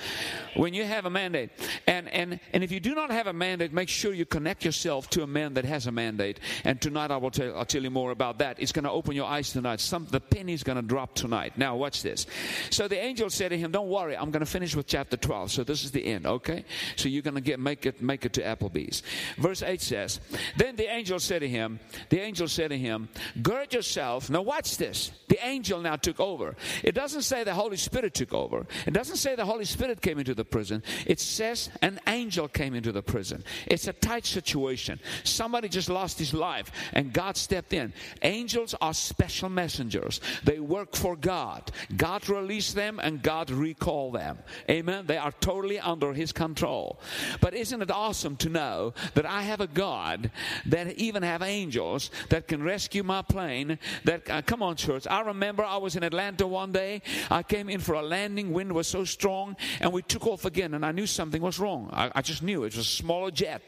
[0.56, 1.50] When you have a mandate,
[1.88, 4.83] and and and if you do not have a mandate, make sure you connect yourself
[4.84, 6.40] yourself to a man that has a mandate.
[6.66, 8.58] And tonight I will tell, I'll tell you more about that.
[8.60, 9.80] It's going to open your eyes tonight.
[9.80, 11.58] Some, the penny's going to drop tonight.
[11.58, 12.26] Now, watch this.
[12.70, 15.52] So the angel said to him, Don't worry, I'm going to finish with chapter 12.
[15.52, 16.66] So this is the end, okay?
[16.98, 19.04] So you're going to get make it make it to Applebee's.
[19.38, 20.20] Verse 8 says,
[20.58, 21.80] Then the angel said to him,
[22.10, 23.10] The angel said to him,
[23.42, 24.30] Gird yourself.
[24.30, 25.12] Now watch this.
[25.30, 26.56] The angel now took over.
[26.84, 28.66] It doesn't say the Holy Spirit took over.
[28.86, 30.84] It doesn't say the Holy Spirit came into the prison.
[31.06, 33.44] It says an angel came into the prison.
[33.68, 34.99] It's a tight situation situation.
[35.24, 37.93] Somebody just lost his life and God stepped in.
[38.21, 40.19] Angels are special messengers.
[40.43, 41.71] They work for God.
[41.95, 44.39] God released them and God recalled them.
[44.69, 45.05] Amen.
[45.05, 46.99] They are totally under his control.
[47.41, 50.32] But isn't it awesome to know that I have a God
[50.65, 55.05] that even have angels that can rescue my plane that uh, come on church.
[55.07, 57.01] I remember I was in Atlanta one day.
[57.30, 58.53] I came in for a landing.
[58.53, 61.89] Wind was so strong and we took off again and I knew something was wrong.
[61.93, 63.61] I, I just knew it was a smaller jet.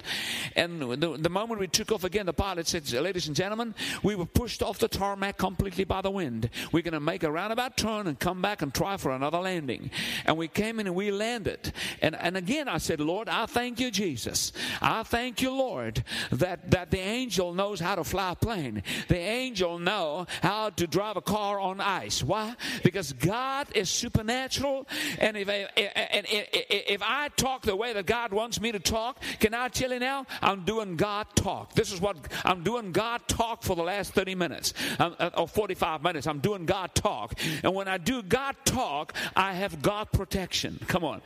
[0.56, 4.16] And the, the moment we took off again, the pilot said, Ladies and gentlemen, we
[4.16, 6.50] were pushed off the tarmac completely by the wind.
[6.72, 9.92] We're going to make a roundabout turn and come back and try for another landing.
[10.26, 11.74] And we came in and we landed.
[12.02, 14.52] And, and again, I said, Lord, I thank you, Jesus.
[14.82, 18.84] I thank you, Lord, that, that the angel knows how to fly a plane.
[19.08, 22.24] The angel know how to drive a car on ice.
[22.24, 22.56] Why?
[22.84, 24.88] Because God is supernatural.
[25.20, 29.54] And if I, if I talk the way that God wants me to talk, can
[29.54, 30.26] I tell you now?
[30.42, 31.74] I'm doing God talk.
[31.74, 35.48] This is what I'm doing God talk for the last 30 minutes um, uh, or
[35.48, 36.28] 45 minutes.
[36.28, 37.34] I'm doing God talk.
[37.64, 40.80] And when I do God talk, I have God protection.
[40.88, 41.22] Come on.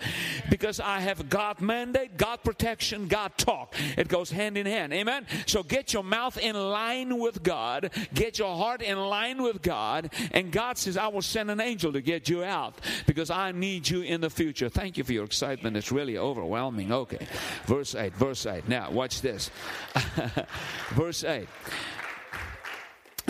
[0.50, 3.76] Because I have God mandate, God protection, God talk.
[3.98, 4.94] It goes hand in hand.
[4.94, 5.26] Amen.
[5.46, 10.12] So get your mouth in line with God, get your heart in line with God,
[10.32, 13.90] and God says, I will send an angel to get you out because I need
[13.90, 14.70] you in the future.
[14.70, 15.78] Thank you for your excitement.
[15.78, 16.92] It's really overwhelming.
[16.92, 17.28] Okay.
[17.66, 18.68] Verse 8, verse 8.
[18.68, 19.49] Now, watch this.
[20.92, 21.48] Verse 8.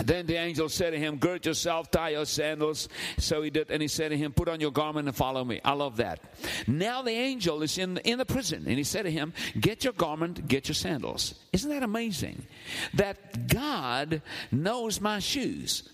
[0.04, 2.88] Then the angel said to him, Gird yourself, tie your sandals.
[3.18, 5.60] So he did, and he said to him, Put on your garment and follow me.
[5.64, 6.20] I love that.
[6.66, 9.92] Now the angel is in, in the prison, and he said to him, Get your
[9.92, 11.34] garment, get your sandals.
[11.52, 12.44] Isn't that amazing?
[12.94, 15.88] That God knows my shoes.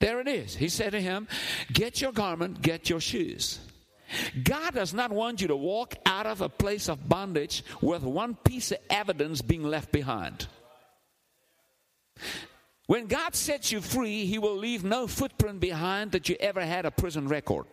[0.00, 0.56] There it is.
[0.56, 1.28] He said to him,
[1.72, 3.60] Get your garment, get your shoes.
[4.42, 8.34] God does not want you to walk out of a place of bondage with one
[8.34, 10.46] piece of evidence being left behind.
[12.86, 16.86] When God sets you free, He will leave no footprint behind that you ever had
[16.86, 17.66] a prison record.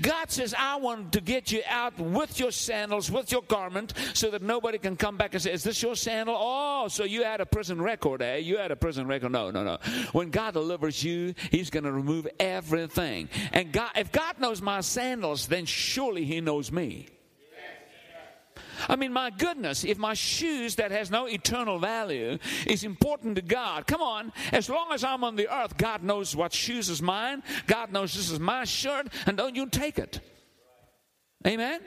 [0.00, 4.30] God says, I want to get you out with your sandals, with your garment, so
[4.30, 6.36] that nobody can come back and say, Is this your sandal?
[6.38, 8.36] Oh, so you had a prison record, eh?
[8.36, 9.32] You had a prison record.
[9.32, 9.78] No, no, no.
[10.12, 13.28] When God delivers you, He's going to remove everything.
[13.52, 17.08] And God, if God knows my sandals, then surely He knows me.
[18.88, 23.42] I mean, my goodness, if my shoes that has no eternal value is important to
[23.42, 27.00] God, come on, as long as I'm on the earth, God knows what shoes is
[27.00, 30.20] mine, God knows this is my shirt, and don't you take it.
[31.46, 31.80] Amen?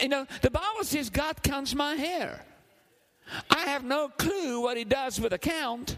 [0.00, 2.44] You know, the Bible says God counts my hair.
[3.50, 5.96] I have no clue what he does with a count.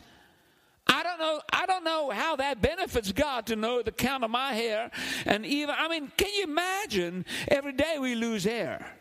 [0.86, 1.40] I don't know.
[1.52, 4.90] I don't know how that benefits God to know the count of my hair.
[5.26, 7.26] And even, I mean, can you imagine?
[7.48, 8.97] Every day we lose hair.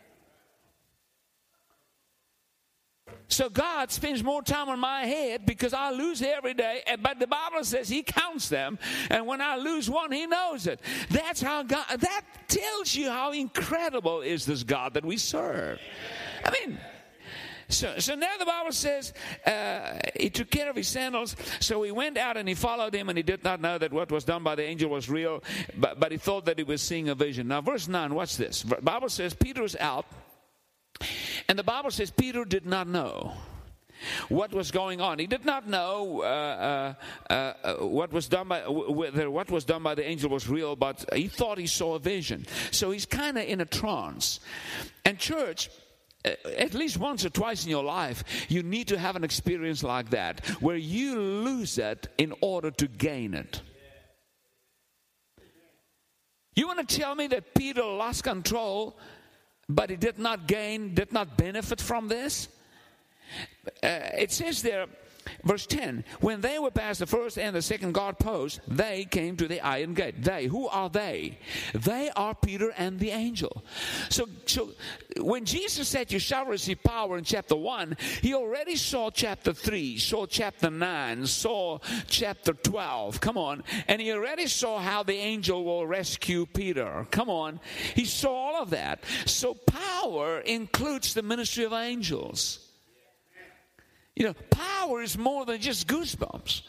[3.28, 6.82] So God spends more time on my head because I lose every day.
[7.00, 8.78] But the Bible says He counts them,
[9.10, 10.80] and when I lose one, He knows it.
[11.10, 11.86] That's how God.
[11.98, 15.78] That tells you how incredible is this God that we serve.
[16.44, 16.78] I mean.
[17.70, 19.12] So, so now the Bible says
[19.44, 21.36] uh, he took care of his sandals.
[21.60, 24.10] So he went out and he followed him, and he did not know that what
[24.10, 25.44] was done by the angel was real,
[25.76, 27.48] but, but he thought that he was seeing a vision.
[27.48, 28.62] Now, verse 9, watch this.
[28.62, 30.06] The Bible says Peter is out
[31.48, 33.34] and the Bible says Peter did not know
[34.28, 35.18] what was going on.
[35.18, 36.94] He did not know uh,
[37.28, 40.76] uh, uh, what was done by whether what was done by the angel was real,
[40.76, 42.46] but he thought he saw a vision.
[42.70, 44.40] So he's kind of in a trance.
[45.04, 45.70] And church.
[46.24, 49.84] Uh, at least once or twice in your life, you need to have an experience
[49.84, 53.62] like that where you lose it in order to gain it.
[56.56, 58.98] You want to tell me that Peter lost control
[59.68, 62.48] but he did not gain, did not benefit from this.
[63.82, 64.86] Uh, it says there,
[65.44, 69.36] verse 10 when they were past the first and the second guard post they came
[69.36, 70.22] to the iron gate.
[70.22, 71.38] They who are they?
[71.74, 73.64] They are peter and the angel.
[74.08, 74.70] So so
[75.20, 79.98] when jesus said you shall receive power in chapter 1 he already saw chapter 3
[79.98, 83.62] saw chapter 9 saw chapter 12 come on.
[83.86, 87.06] And he already saw how the angel will rescue peter.
[87.10, 87.60] Come on.
[87.94, 89.04] He saw all of that.
[89.26, 92.67] So power includes the ministry of angels
[94.18, 96.62] you know, power is more than just goosebumps.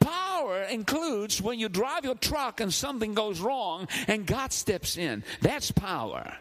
[0.00, 5.22] Power includes when you drive your truck and something goes wrong and God steps in.
[5.42, 6.34] That's power.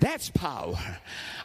[0.00, 0.76] That's power.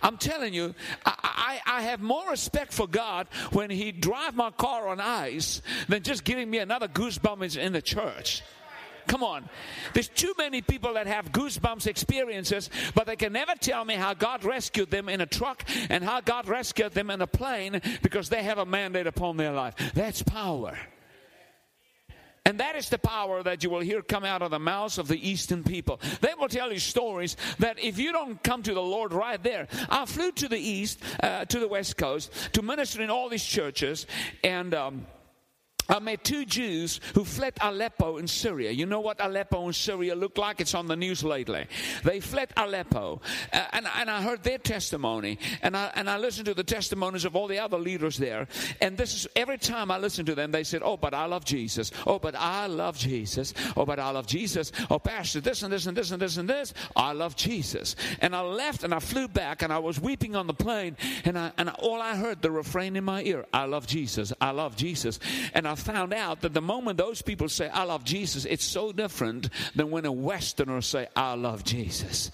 [0.01, 0.73] I'm telling you,
[1.05, 5.61] I, I, I, have more respect for God when He drive my car on ice
[5.87, 8.41] than just giving me another goosebump in the church.
[9.07, 9.49] Come on.
[9.93, 14.13] There's too many people that have goosebumps experiences, but they can never tell me how
[14.13, 18.29] God rescued them in a truck and how God rescued them in a plane because
[18.29, 19.75] they have a mandate upon their life.
[19.93, 20.77] That's power.
[22.47, 25.09] And that is the power that you will hear come out of the mouths of
[25.09, 25.99] the Eastern people.
[26.21, 29.67] They will tell you stories that if you don't come to the Lord right there,
[29.89, 33.43] I flew to the East, uh, to the West Coast, to minister in all these
[33.43, 34.05] churches,
[34.43, 34.73] and.
[34.73, 35.07] Um,
[35.89, 38.71] I met two Jews who fled Aleppo in Syria.
[38.71, 40.59] You know what Aleppo in Syria looked like?
[40.59, 41.67] It's on the news lately.
[42.03, 43.21] They fled Aleppo.
[43.53, 45.39] Uh, and, and I heard their testimony.
[45.61, 48.47] And I, and I listened to the testimonies of all the other leaders there.
[48.81, 51.45] And this is every time I listened to them, they said, Oh, but I love
[51.45, 51.91] Jesus.
[52.05, 53.53] Oh, but I love Jesus.
[53.75, 54.71] Oh, but I love Jesus.
[54.89, 56.73] Oh, Pastor, this and this and this and this and this.
[56.95, 57.95] I love Jesus.
[58.19, 60.97] And I left and I flew back and I was weeping on the plane.
[61.23, 64.33] And, I, and all I heard, the refrain in my ear, I love Jesus.
[64.41, 65.19] I love Jesus.
[65.53, 68.91] And I found out that the moment those people say, I love Jesus, it's so
[68.91, 72.31] different than when a Westerner say, I love Jesus.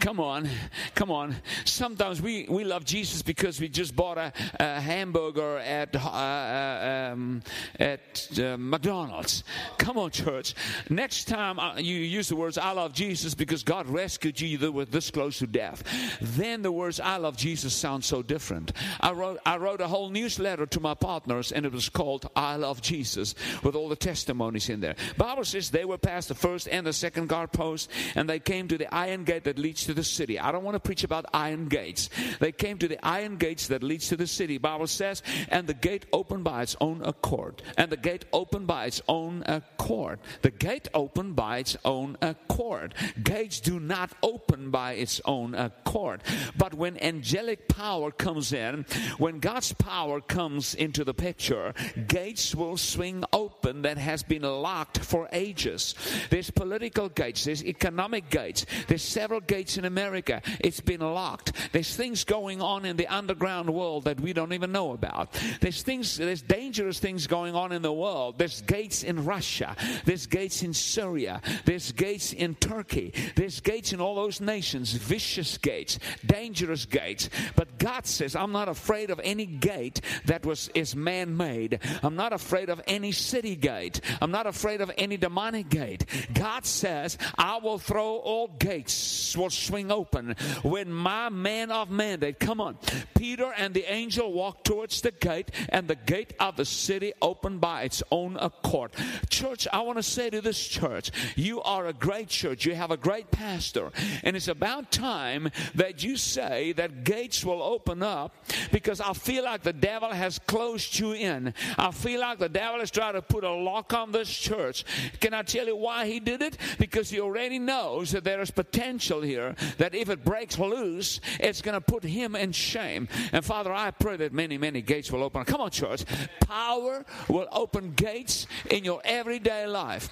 [0.00, 0.48] Come on,
[0.94, 1.36] come on.
[1.64, 7.10] Sometimes we, we love Jesus because we just bought a, a hamburger at, uh, uh
[7.12, 7.42] um,
[7.78, 9.44] at uh, McDonald's.
[9.78, 10.54] Come on, church.
[10.90, 14.72] Next time uh, you use the words, I love Jesus because God rescued you that
[14.72, 15.82] were this close to death,
[16.20, 18.72] then the words, I love Jesus sound so different.
[19.00, 22.56] I wrote, I wrote a whole newsletter to my partners and it was called I
[22.56, 24.96] Love Jesus with all the testimonies in there.
[25.16, 28.68] Bible says they were past the first and the second guard post and they came
[28.68, 30.38] to the iron gate that leads to the city.
[30.38, 32.10] I don't want to preach about iron gates.
[32.40, 34.58] They came to the iron gates that leads to the city.
[34.58, 37.62] Bible says, and the gate opened by its own accord.
[37.76, 40.20] And the gate opened by its own accord.
[40.42, 42.94] The gate opened by its own accord.
[43.22, 46.22] Gates do not open by its own accord.
[46.56, 48.86] But when angelic power comes in,
[49.18, 51.74] when God's power comes into the picture,
[52.06, 55.94] gates will swing open that has been locked for ages.
[56.30, 60.42] There's political gates, there's economic gates, there's several gates in America.
[60.60, 61.52] It's been locked.
[61.72, 65.32] There's things going on in the underground world that we don't even know about.
[65.60, 68.38] There's things, there's dangerous things going on in the world.
[68.38, 69.76] There's gates in Russia.
[70.04, 75.58] There's gates in Syria, there's gates in Turkey, there's gates in all those nations, vicious
[75.58, 77.30] gates, dangerous gates.
[77.56, 81.80] But God says, I'm not afraid of any gate that was is man-made.
[82.02, 82.32] I'm not
[82.62, 84.00] afraid of any city gate.
[84.20, 86.06] I'm not afraid of any demonic gate.
[86.32, 92.38] God says, I will throw all gates will swing open when my man of mandate.
[92.38, 92.78] Come on.
[93.14, 97.60] Peter and the angel walked towards the gate, and the gate of the city opened
[97.60, 98.90] by its own accord.
[99.28, 102.66] Church, I want to say to this church, you are a great church.
[102.66, 103.90] You have a great pastor.
[104.22, 108.34] And it's about time that you say that gates will open up
[108.70, 111.54] because I feel like the devil has closed you in.
[111.78, 114.84] I feel like the devil is trying to put a lock on this church.
[115.20, 116.58] Can I tell you why he did it?
[116.76, 121.62] Because he already knows that there is potential here that if it breaks loose, it's
[121.62, 123.06] going to put him in shame.
[123.30, 125.44] And Father, I pray that many, many gates will open.
[125.44, 126.04] Come on, church.
[126.40, 130.08] Power will open gates in your everyday life.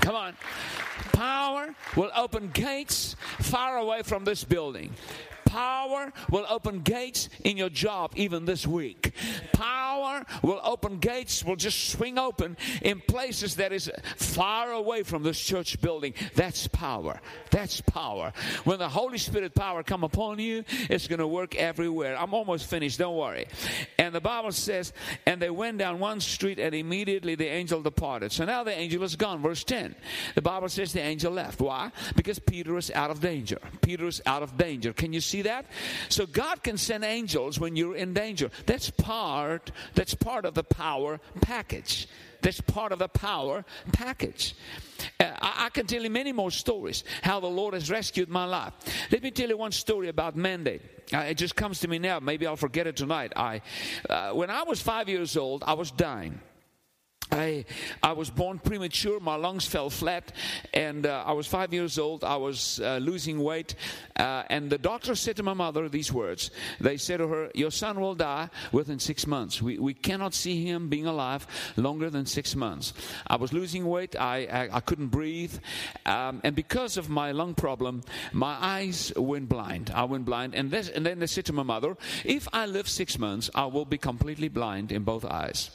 [0.00, 0.36] Come on.
[1.12, 4.94] Power will open gates far away from this building.
[5.56, 9.14] Power will open gates in your job even this week.
[9.52, 15.22] Power will open gates, will just swing open in places that is far away from
[15.22, 16.12] this church building.
[16.34, 17.22] That's power.
[17.50, 18.34] That's power.
[18.64, 22.18] When the Holy Spirit power come upon you, it's going to work everywhere.
[22.18, 23.46] I'm almost finished, don't worry.
[23.98, 24.92] And the Bible says,
[25.24, 28.30] and they went down one street and immediately the angel departed.
[28.30, 29.40] So now the angel is gone.
[29.40, 29.94] Verse 10.
[30.34, 31.60] The Bible says the angel left.
[31.62, 31.92] Why?
[32.14, 33.58] Because Peter is out of danger.
[33.80, 34.92] Peter is out of danger.
[34.92, 35.66] Can you see that?
[36.08, 38.50] So God can send angels when you're in danger.
[38.66, 42.08] That's part, that's part of the power package.
[42.42, 44.54] That's part of the power package.
[45.18, 48.44] Uh, I, I, can tell you many more stories how the Lord has rescued my
[48.44, 48.72] life.
[49.10, 50.82] Let me tell you one story about mandate.
[51.12, 52.20] Uh, it just comes to me now.
[52.20, 53.32] Maybe I'll forget it tonight.
[53.34, 53.62] I,
[54.08, 56.40] uh, when I was five years old, I was dying.
[57.30, 57.64] I,
[58.02, 59.18] I was born premature.
[59.20, 60.32] My lungs fell flat,
[60.72, 62.22] and uh, I was five years old.
[62.22, 63.74] I was uh, losing weight,
[64.16, 66.50] uh, and the doctor said to my mother these words.
[66.80, 69.60] They said to her, "Your son will die within six months.
[69.60, 71.46] We, we cannot see him being alive
[71.76, 72.94] longer than six months."
[73.26, 74.14] I was losing weight.
[74.16, 75.58] I I, I couldn't breathe,
[76.04, 79.90] um, and because of my lung problem, my eyes went blind.
[79.94, 82.88] I went blind, and, this, and then they said to my mother, "If I live
[82.88, 85.70] six months, I will be completely blind in both eyes."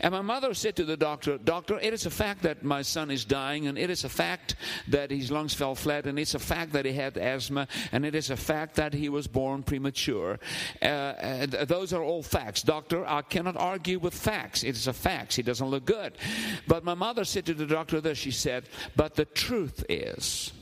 [0.00, 3.10] And my mother said to the doctor, Doctor, it is a fact that my son
[3.10, 4.56] is dying, and it is a fact
[4.88, 8.14] that his lungs fell flat, and it's a fact that he had asthma, and it
[8.14, 10.38] is a fact that he was born premature.
[10.82, 12.62] Uh, those are all facts.
[12.62, 14.62] Doctor, I cannot argue with facts.
[14.62, 15.34] It is a fact.
[15.34, 16.18] He doesn't look good.
[16.66, 20.52] But my mother said to the doctor this, she said, But the truth is.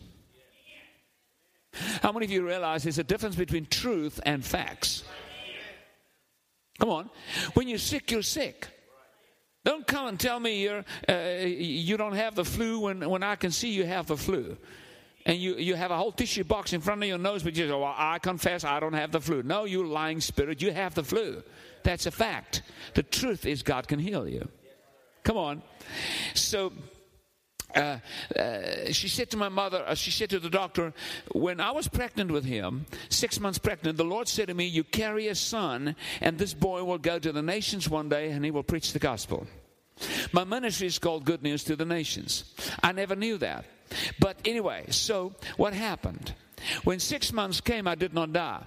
[2.03, 5.05] How many of you realize there's a difference between truth and facts?
[6.79, 7.11] Come on.
[7.55, 8.69] When you're sick, you're sick.
[9.67, 13.35] Don't come and tell me you're, uh, you don't have the flu when, when I
[13.35, 14.57] can see you have the flu.
[15.27, 17.67] And you, you have a whole tissue box in front of your nose, but you
[17.67, 19.43] say, Well, I confess I don't have the flu.
[19.43, 21.43] No, you lying spirit, you have the flu.
[21.83, 22.63] That's a fact.
[22.95, 24.47] The truth is, God can heal you.
[25.25, 25.63] Come on.
[26.35, 26.73] So,
[27.75, 27.99] uh,
[28.39, 30.93] uh, she said to my mother, uh, she said to the doctor,
[31.33, 34.85] when I was pregnant with him, six months pregnant, the Lord said to me, You
[34.85, 38.51] carry a son, and this boy will go to the nations one day and he
[38.51, 39.47] will preach the gospel.
[40.33, 42.45] My ministry is called Good News to the Nations.
[42.83, 43.65] I never knew that.
[44.19, 46.35] But anyway, so what happened?
[46.85, 48.63] When six months came, I did not die.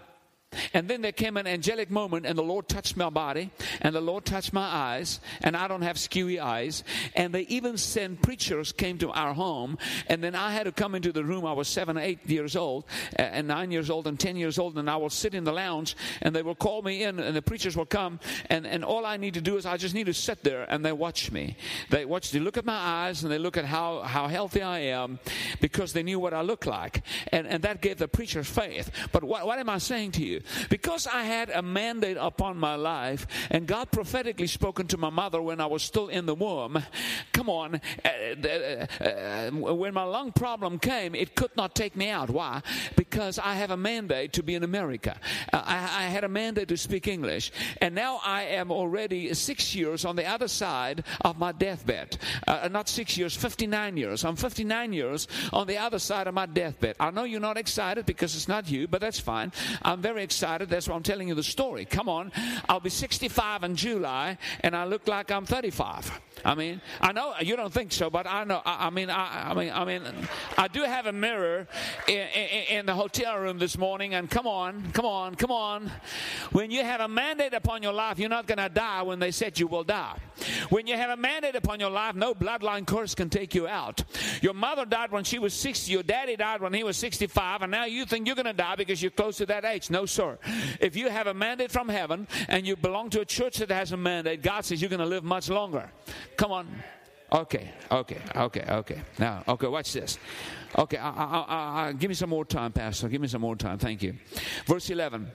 [0.74, 3.52] And then there came an angelic moment, and the Lord touched my body,
[3.82, 6.84] and the Lord touched my eyes, and I don't have skewy eyes.
[7.16, 9.78] And they even sent preachers came to our home,
[10.08, 11.46] and then I had to come into the room.
[11.46, 12.86] I was seven, eight years old,
[13.16, 15.96] and nine years old, and ten years old, and I will sit in the lounge,
[16.22, 18.20] and they will call me in, and the preachers will come,
[18.50, 20.84] and, and all I need to do is I just need to sit there, and
[20.84, 21.58] they watch me.
[21.90, 24.80] They watch, they look at my eyes, and they look at how, how healthy I
[24.80, 25.20] am,
[25.62, 28.90] because they knew what I look like, and, and that gave the preachers faith.
[29.12, 30.39] But what, what am I saying to you?
[30.70, 35.42] Because I had a mandate upon my life, and God prophetically spoken to my mother
[35.42, 36.84] when I was still in the womb.
[37.34, 42.10] Come on, uh, uh, uh, when my lung problem came, it could not take me
[42.10, 42.30] out.
[42.30, 42.62] Why?
[42.96, 45.18] Because I have a mandate to be in America.
[45.52, 47.52] Uh, I, I, had a mandate to speak English,
[47.82, 52.18] and now I am already six years on the other side of my deathbed.
[52.48, 54.26] Uh, not six years, 59 years.
[54.26, 56.96] I'm 59 years on the other side of my deathbed.
[57.00, 59.52] I know you're not excited because it's not you, but that's fine.
[59.82, 60.70] I'm very excited.
[60.70, 61.86] That's why I'm telling you the story.
[61.86, 62.32] Come on.
[62.70, 66.22] I'll be 65 in July, and I look like I'm 35.
[66.46, 68.62] I mean, I know you don't think so, but I know.
[68.64, 70.04] I, I mean, I, I, mean, I mean,
[70.58, 71.68] I do have a mirror
[72.08, 75.92] in, in, in the hotel room this morning, and come on, come on, come on.
[76.52, 79.32] When you have a mandate upon your life, you're not going to die when they
[79.32, 80.18] said you will die.
[80.70, 84.04] When you have a mandate upon your life, no bloodline curse can take you out.
[84.42, 85.92] Your mother died when she was 60.
[85.92, 88.76] Your daddy died when he was 65, and now you think you're going to die
[88.76, 89.90] because you're close to that age.
[89.90, 90.19] No, sir.
[90.80, 93.92] If you have a mandate from heaven and you belong to a church that has
[93.92, 95.90] a mandate, God says you're going to live much longer.
[96.38, 96.68] Come on.
[97.32, 99.02] Okay, okay, okay, okay.
[99.20, 100.18] Now, okay, watch this.
[100.78, 103.08] Okay, I, I, I, give me some more time, Pastor.
[103.08, 103.78] Give me some more time.
[103.78, 104.16] Thank you.
[104.66, 105.32] Verse 11.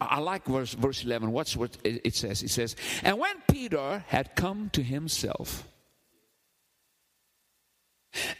[0.00, 1.32] I like verse, verse 11.
[1.32, 2.42] What's what it says?
[2.42, 5.66] It says, And when Peter had come to himself,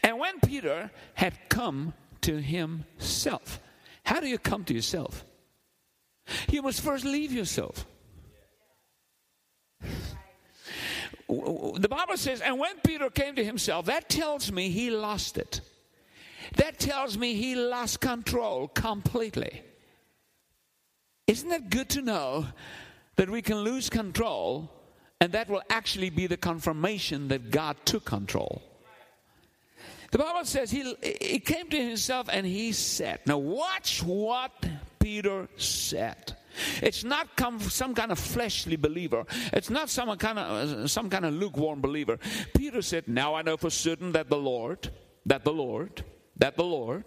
[0.03, 3.59] and when Peter had come to himself,
[4.07, 5.25] how do you come to yourself?
[6.49, 7.85] You must first leave yourself.
[11.27, 15.59] The Bible says, and when Peter came to himself, that tells me he lost it.
[16.55, 19.61] That tells me he lost control completely.
[21.27, 22.45] Isn't it good to know
[23.17, 24.71] that we can lose control
[25.19, 28.61] and that will actually be the confirmation that God took control?
[30.11, 34.51] The Bible says he, he came to himself and he said, Now, watch what
[34.99, 36.35] Peter said.
[36.81, 37.27] It's not
[37.69, 39.25] some kind of fleshly believer.
[39.53, 42.17] It's not some kind of some kind of lukewarm believer.
[42.55, 44.89] Peter said, "Now I know for certain that the Lord,
[45.25, 46.03] that the Lord,
[46.37, 47.03] that the Lord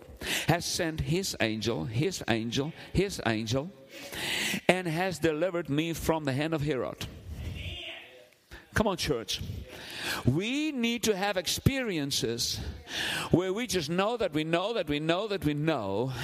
[0.47, 3.73] has sent his angel, his angel, his angel,
[4.69, 7.07] and has delivered me from the hand of Herod."
[8.81, 9.43] Come on, church.
[10.25, 12.59] We need to have experiences
[13.31, 16.15] where we just know that we know that we know that we know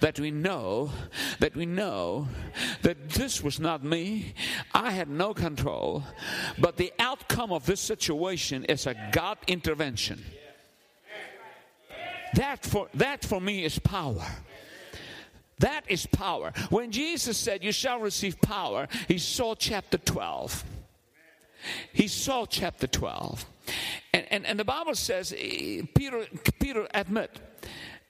[0.00, 0.90] that we know
[1.38, 2.26] that we know
[2.82, 4.34] that this was not me.
[4.74, 6.02] I had no control,
[6.58, 10.20] but the outcome of this situation is a God intervention.
[12.34, 14.26] That for, that for me is power.
[15.60, 16.52] That is power.
[16.70, 20.64] When Jesus said, You shall receive power, he saw chapter 12.
[21.92, 23.46] He saw chapter 12.
[24.12, 26.26] And, and, and the Bible says, eh, Peter,
[26.58, 27.40] Peter admit,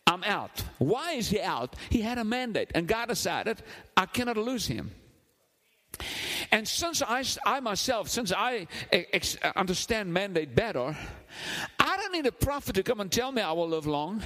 [0.06, 0.64] I'm out.
[0.78, 1.77] Why is he out?
[1.89, 3.62] He had a mandate, and God decided,
[3.97, 4.90] I cannot lose him.
[6.51, 10.97] And since I, I myself, since I ex- understand mandate better,
[11.78, 14.22] I don't need a prophet to come and tell me I will live long.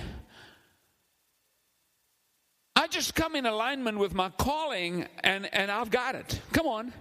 [2.76, 6.40] I just come in alignment with my calling and, and I've got it.
[6.52, 6.92] Come on.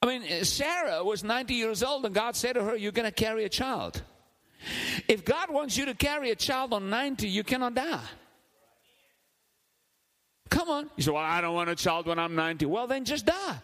[0.00, 3.08] I mean, uh, Sarah was 90 years old, and God said to her, You're going
[3.08, 4.02] to carry a child.
[5.08, 8.00] If God wants you to carry a child on 90, you cannot die.
[10.50, 10.90] Come on.
[10.96, 12.66] You say, Well, I don't want a child when I'm 90.
[12.66, 13.58] Well, then just die.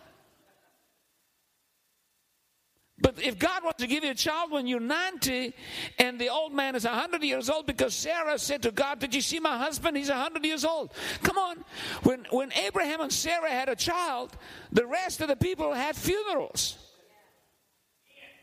[3.05, 5.52] But if God wants to give you a child when you're 90
[5.98, 9.20] and the old man is 100 years old because Sarah said to God, Did you
[9.20, 9.98] see my husband?
[9.98, 10.90] He's 100 years old.
[11.22, 11.66] Come on.
[12.05, 14.35] When, when Abraham and Sarah had a child,
[14.72, 16.78] the rest of the people had funerals.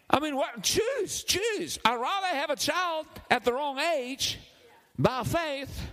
[0.08, 0.62] I mean, what?
[0.62, 1.80] Choose, choose.
[1.84, 4.38] I'd rather have a child at the wrong age
[4.96, 5.88] by faith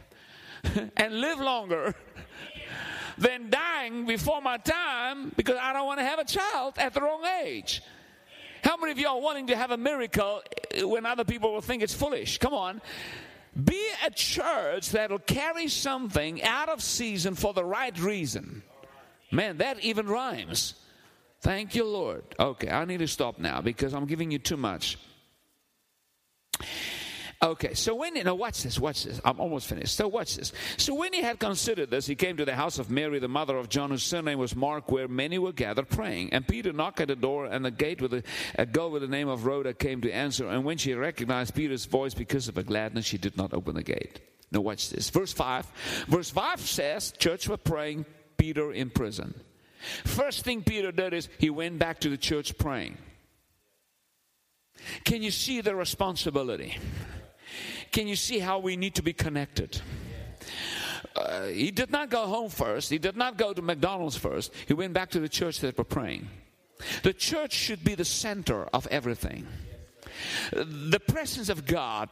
[0.98, 1.94] and live longer
[3.16, 7.00] than dying before my time because I don't want to have a child at the
[7.00, 7.80] wrong age.
[8.62, 11.60] How many of you are wanting to have a miracle eh, when other people will
[11.60, 12.38] think it's foolish?
[12.38, 12.80] Come on.
[13.64, 18.62] Be a church that'll carry something out of season for the right reason.
[19.30, 20.74] Man, that even rhymes.
[21.40, 22.24] Thank you, Lord.
[22.38, 24.98] Okay, I need to stop now because I'm giving you too much.
[27.40, 29.20] Okay, so when you know, watch this, watch this.
[29.24, 29.94] I'm almost finished.
[29.94, 30.52] So watch this.
[30.76, 33.56] So when he had considered this, he came to the house of Mary, the mother
[33.56, 36.32] of John, whose surname was Mark, where many were gathered praying.
[36.32, 38.24] And Peter knocked at the door, and the gate with a,
[38.56, 40.48] a girl with the name of Rhoda came to answer.
[40.48, 43.84] And when she recognized Peter's voice because of her gladness, she did not open the
[43.84, 44.20] gate.
[44.50, 45.08] Now watch this.
[45.08, 45.66] Verse 5.
[46.08, 48.04] Verse 5 says, church were praying,
[48.36, 49.32] Peter in prison.
[50.04, 52.98] First thing Peter did is he went back to the church praying.
[55.04, 56.76] Can you see the responsibility?
[57.92, 59.80] Can you see how we need to be connected?
[61.16, 62.90] Uh, he did not go home first.
[62.90, 64.52] He did not go to McDonald's first.
[64.66, 66.28] He went back to the church that were praying.
[67.02, 69.46] The church should be the center of everything.
[70.52, 72.08] The presence of God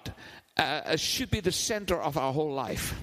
[0.56, 2.94] uh, should be the center of our whole life.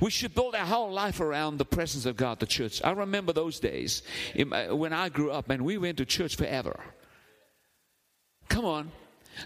[0.00, 2.80] We should build our whole life around the presence of God, the church.
[2.82, 4.02] I remember those days
[4.34, 6.80] when I grew up and we went to church forever.
[8.48, 8.92] Come on.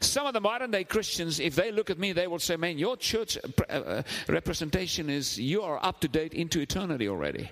[0.01, 2.78] Some of the modern day Christians, if they look at me, they will say, Man,
[2.78, 7.51] your church uh, uh, representation is you are up to date into eternity already.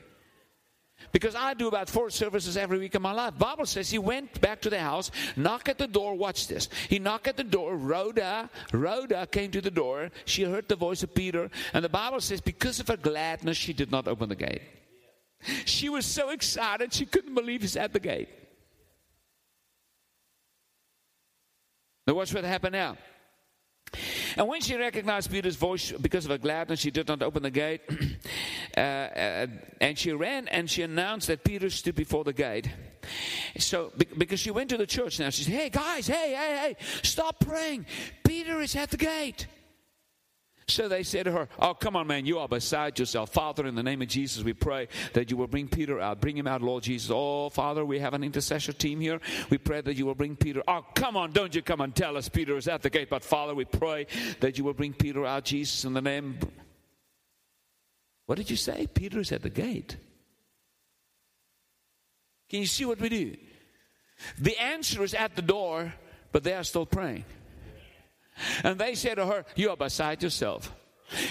[1.12, 3.38] Because I do about four services every week of my life.
[3.38, 6.68] Bible says he went back to the house, knocked at the door, watch this.
[6.88, 10.10] He knocked at the door, Rhoda, Rhoda came to the door.
[10.24, 13.72] She heard the voice of Peter, and the Bible says because of her gladness, she
[13.72, 14.62] did not open the gate.
[15.64, 18.28] She was so excited, she couldn't believe he's at the gate.
[22.06, 22.96] Now, watch what happened now.
[24.36, 27.50] And when she recognized Peter's voice because of her gladness, she did not open the
[27.50, 27.80] gate.
[28.76, 29.46] uh, uh,
[29.80, 32.68] and she ran and she announced that Peter stood before the gate.
[33.58, 36.76] So, because she went to the church now, she said, Hey, guys, hey, hey, hey,
[37.02, 37.86] stop praying.
[38.24, 39.46] Peter is at the gate.
[40.68, 43.32] So they said to her, Oh, come on, man, you are beside yourself.
[43.32, 46.20] Father, in the name of Jesus, we pray that you will bring Peter out.
[46.20, 47.10] Bring him out, Lord Jesus.
[47.14, 49.20] Oh, Father, we have an intercessor team here.
[49.48, 50.62] We pray that you will bring Peter.
[50.66, 53.09] Oh, come on, don't you come and tell us Peter is at the gate.
[53.09, 54.09] But Father, we pray
[54.40, 56.38] that you will bring Peter out, Jesus, in the name.
[58.26, 58.88] What did you say?
[58.93, 59.97] Peter is at the gate.
[62.51, 63.36] Can you see what we do?
[64.38, 65.94] The answer is at the door,
[66.32, 67.24] but they are still praying.
[68.62, 70.74] And they said to her, You are beside yourself.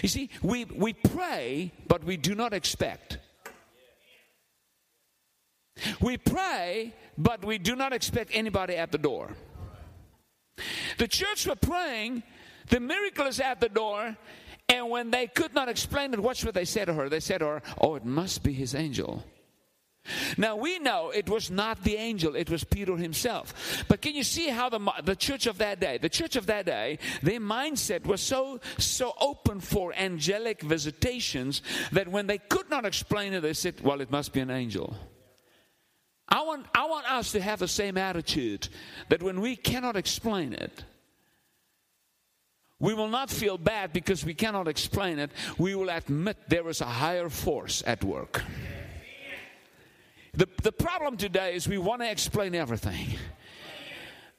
[0.02, 3.20] You see, we, we pray, but we do not expect.
[6.00, 9.36] We pray, but we do not expect anybody at the door.
[10.98, 12.24] The church were praying,
[12.70, 14.16] the miracle is at the door,
[14.70, 17.10] and when they could not explain it, watch what they said to her.
[17.10, 19.24] They said to her, Oh, it must be his angel.
[20.38, 23.84] Now we know it was not the angel, it was Peter himself.
[23.88, 26.66] But can you see how the, the church of that day, the church of that
[26.66, 31.62] day, their mindset was so, so open for angelic visitations
[31.92, 34.96] that when they could not explain it, they said, well, it must be an angel.
[36.28, 38.68] I want, I want us to have the same attitude
[39.10, 40.84] that when we cannot explain it,
[42.80, 45.32] we will not feel bad because we cannot explain it.
[45.58, 48.44] We will admit there is a higher force at work.
[50.38, 53.18] The, the problem today is we want to explain everything.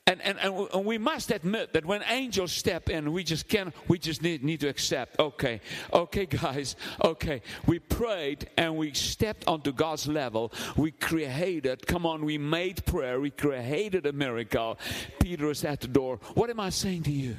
[0.09, 3.99] And, and, and we must admit that when angels step in, we just can we
[3.99, 5.61] just need, need to accept, okay,
[5.93, 10.53] okay, guys, okay, we prayed and we stepped onto God's level.
[10.77, 14.79] We created, come on, we made prayer, we created a miracle.
[15.21, 16.21] Peter is at the door.
[16.35, 17.35] What am I saying to you?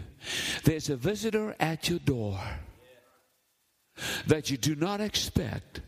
[0.65, 2.37] There's a visitor at your door
[4.25, 5.79] that you do not expect.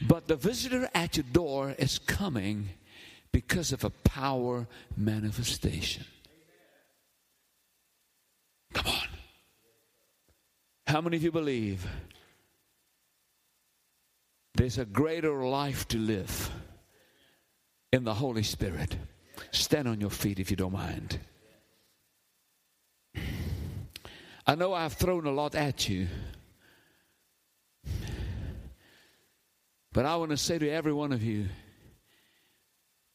[0.00, 2.70] But the visitor at your door is coming
[3.30, 4.66] because of a power
[4.96, 6.04] manifestation.
[8.72, 9.08] Come on.
[10.86, 11.86] How many of you believe
[14.54, 16.50] there's a greater life to live
[17.92, 18.96] in the Holy Spirit?
[19.50, 21.18] Stand on your feet if you don't mind.
[24.46, 26.08] I know I've thrown a lot at you.
[29.92, 31.48] But I want to say to every one of you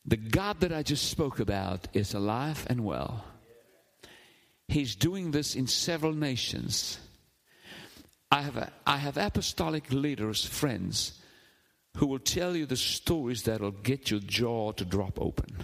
[0.05, 3.25] the God that I just spoke about is alive and well.
[4.69, 6.97] He's doing this in several nations.
[8.31, 11.19] I have, a, I have apostolic leaders, friends,
[11.97, 15.57] who will tell you the stories that will get your jaw to drop open.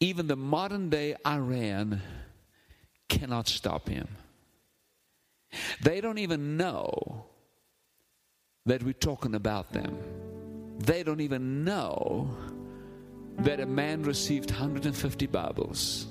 [0.00, 2.02] Even the modern day Iran
[3.08, 4.08] cannot stop him.
[5.82, 7.24] They don't even know
[8.68, 9.98] that we're talking about them.
[10.78, 12.30] They don't even know
[13.38, 16.06] that a man received 150 Bibles.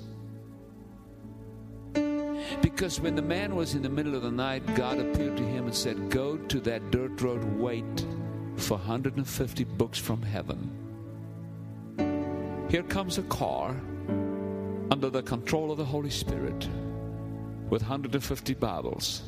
[2.60, 5.66] Because when the man was in the middle of the night, God appeared to him
[5.66, 8.06] and said, Go to that dirt road, wait
[8.56, 10.74] for 150 books from heaven.
[12.68, 13.76] Here comes a car
[14.90, 16.68] under the control of the Holy Spirit
[17.70, 19.22] with 150 Bibles.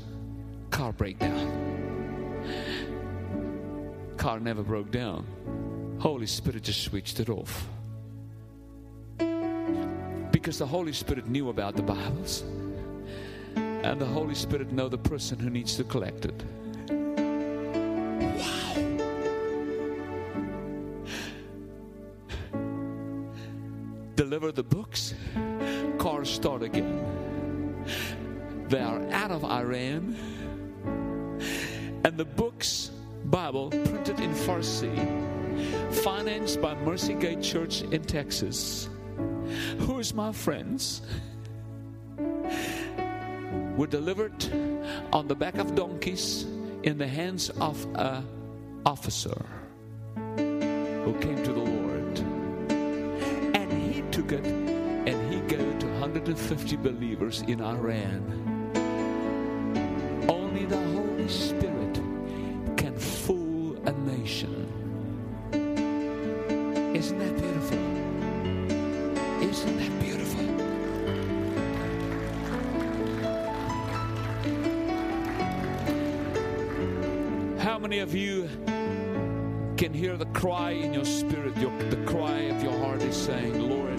[0.70, 1.70] Car breakdown
[4.20, 5.24] car never broke down.
[5.98, 7.66] Holy Spirit just switched it off.
[10.30, 12.44] Because the Holy Spirit knew about the Bibles.
[13.56, 16.34] And the Holy Spirit know the person who needs to collect it.
[18.36, 18.74] Wow.
[24.16, 25.14] Deliver the books,
[25.96, 27.86] cars start again.
[28.68, 30.14] They are out of Iran.
[32.04, 32.90] And the books
[33.24, 34.94] Bible printed in Farsi,
[36.02, 38.88] financed by Mercy Gate Church in Texas.
[39.80, 41.02] Who is my friends?
[43.76, 44.44] Were delivered
[45.12, 46.44] on the back of donkeys
[46.82, 48.22] in the hands of a
[48.86, 49.44] officer
[50.36, 52.18] who came to the Lord.
[53.54, 58.22] And he took it and he gave it to 150 believers in Iran.
[60.28, 61.69] Only the Holy Spirit
[66.94, 67.78] Isn't that beautiful?
[69.42, 70.44] Isn't that beautiful?
[77.58, 78.48] How many of you
[79.76, 81.56] can hear the cry in your spirit?
[81.56, 83.98] Your, the cry of your heart is saying, Lord,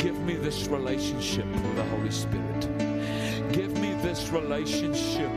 [0.00, 2.68] give me this relationship with the Holy Spirit.
[3.52, 5.32] Give me this relationship.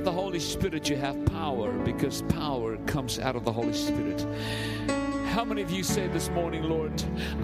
[0.00, 4.26] Have the Holy Spirit, you have power because power comes out of the Holy Spirit.
[5.26, 6.90] How many of you say this morning, Lord,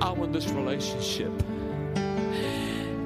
[0.01, 1.31] I want this relationship?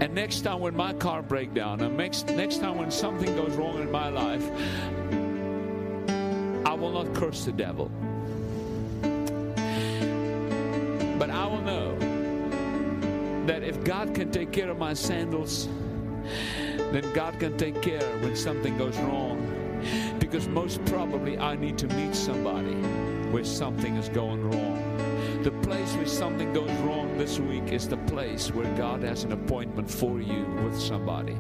[0.00, 3.50] And next time when my car breaks down, and next, next time when something goes
[3.56, 4.48] wrong in my life,
[6.64, 7.90] I will not curse the devil.
[11.18, 11.98] But I will know
[13.46, 15.68] that if God can take care of my sandals,
[16.92, 19.39] then God can take care when something goes wrong.
[20.30, 22.74] Because most probably I need to meet somebody
[23.32, 25.42] where something is going wrong.
[25.42, 29.32] The place where something goes wrong this week is the place where God has an
[29.32, 31.32] appointment for you with somebody.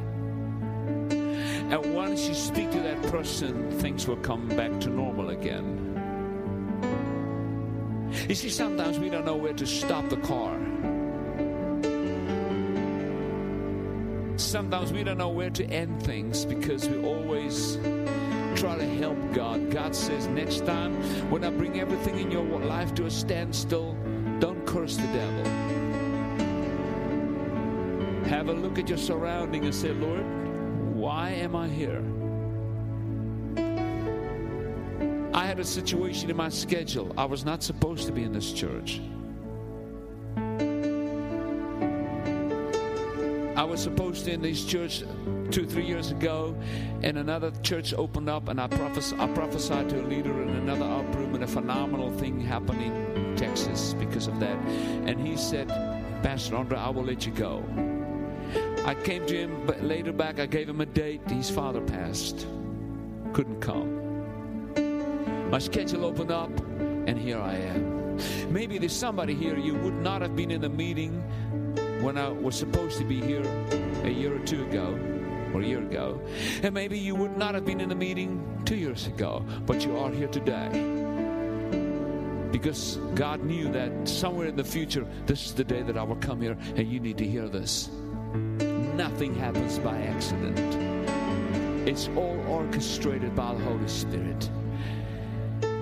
[1.12, 5.76] And once you speak to that person, things will come back to normal again.
[8.28, 10.58] You see, sometimes we don't know where to stop the car.
[14.36, 17.76] Sometimes we don't know where to end things because we always
[18.60, 19.70] try to help God.
[19.70, 20.92] God says, next time
[21.30, 23.96] when I bring everything in your life to a standstill,
[24.38, 25.44] don't curse the devil.
[28.26, 30.24] Have a look at your surrounding and say, Lord,
[30.94, 32.04] why am I here?
[35.32, 37.14] I had a situation in my schedule.
[37.16, 39.00] I was not supposed to be in this church.
[43.80, 45.02] Was supposed to in this church
[45.50, 46.54] two, three years ago,
[47.02, 50.84] and another church opened up, and I, prophes- I prophesied to a leader in another
[50.84, 54.58] up room, and a phenomenal thing happened in Texas because of that.
[55.06, 55.68] And he said,
[56.22, 57.64] Pastor Andre, I will let you go.
[58.84, 61.22] I came to him but later back, I gave him a date.
[61.30, 62.46] His father passed,
[63.32, 63.96] couldn't come.
[65.50, 66.50] My schedule opened up,
[67.06, 68.00] and here I am.
[68.52, 71.24] Maybe there's somebody here, you would not have been in the meeting
[72.02, 73.42] when I was supposed to be here
[74.04, 74.98] a year or two ago,
[75.52, 76.20] or a year ago.
[76.62, 79.96] And maybe you would not have been in the meeting two years ago, but you
[79.98, 80.68] are here today.
[82.52, 86.16] Because God knew that somewhere in the future, this is the day that I will
[86.16, 87.90] come here, and you need to hear this.
[88.94, 90.58] Nothing happens by accident,
[91.88, 94.50] it's all orchestrated by the Holy Spirit.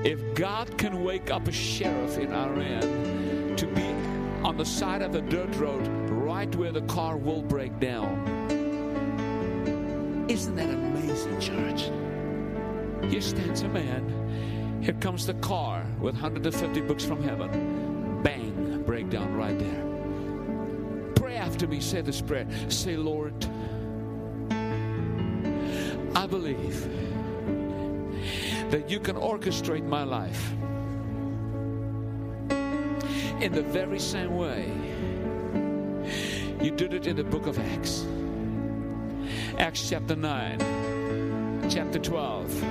[0.05, 3.83] If God can wake up a sheriff in Iran to be
[4.45, 6.08] on the side of a dirt road
[6.39, 8.15] right where the car will break down.
[10.29, 11.91] Isn't that amazing, church?
[13.11, 14.81] Here stands a man.
[14.81, 18.23] Here comes the car with 150 books from heaven.
[18.23, 19.85] Bang, breakdown right there.
[21.17, 21.81] Pray after me.
[21.81, 22.47] Say this prayer.
[22.69, 23.35] Say, Lord,
[26.15, 26.89] I believe
[28.71, 30.53] that you can orchestrate my life
[33.43, 34.88] in the very same way
[36.61, 38.05] you did it in the book of Acts.
[39.59, 42.65] Acts chapter 9, chapter 12.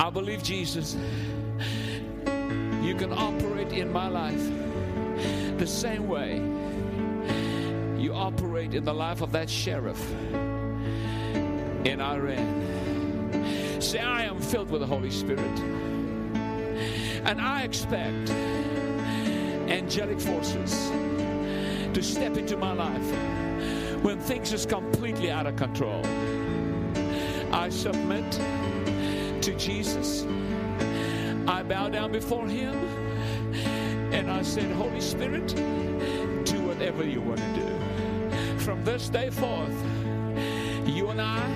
[0.00, 0.96] I believe, Jesus,
[2.82, 4.50] you can operate in my life
[5.58, 6.36] the same way
[7.98, 10.00] you operate in the life of that sheriff
[11.84, 13.80] in Iran.
[13.80, 15.58] Say, I am filled with the Holy Spirit.
[17.24, 18.30] And I expect
[19.68, 20.90] angelic forces
[21.92, 23.10] to step into my life
[24.02, 26.04] when things is completely out of control.
[27.52, 28.30] I submit
[29.42, 30.26] to Jesus.
[31.48, 32.74] I bow down before him
[34.12, 35.48] and I said, Holy Spirit,
[36.44, 38.58] do whatever you want to do.
[38.58, 39.74] From this day forth,
[40.86, 41.48] you and I,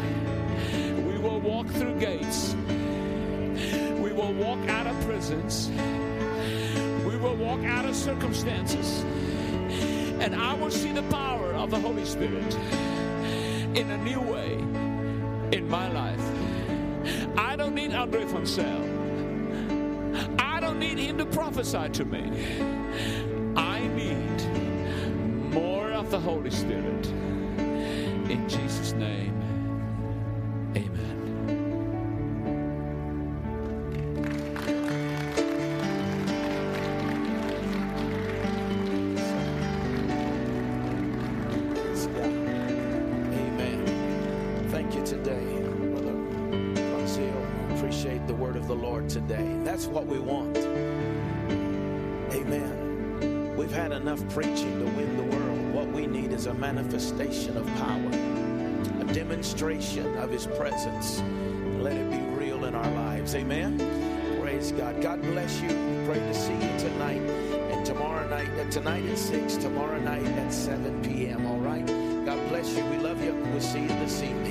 [1.07, 2.55] we will walk through gates.
[2.55, 5.71] We will walk out of prisons.
[7.41, 9.03] Walk out of circumstances.
[10.21, 12.55] And I will see the power of the Holy Spirit
[13.75, 14.53] in a new way
[15.57, 16.21] in my life.
[17.39, 18.47] I don't need Andre van
[20.39, 22.23] I don't need him to prophesy to me.
[23.57, 27.07] I need more of the Holy Spirit.
[28.31, 29.40] In Jesus' name,
[56.91, 61.23] manifestation of power, a demonstration of His presence.
[61.79, 63.37] Let it be real in our lives.
[63.37, 63.79] Amen.
[64.41, 65.01] Praise God.
[65.01, 65.69] God bless you.
[65.69, 67.23] We pray to see you tonight
[67.71, 68.49] and tomorrow night.
[68.59, 71.47] Uh, tonight at 6, tomorrow night at 7 p.m.
[71.47, 71.87] All right.
[72.27, 72.85] God bless you.
[72.87, 73.35] We love you.
[73.35, 74.50] We'll see you this evening.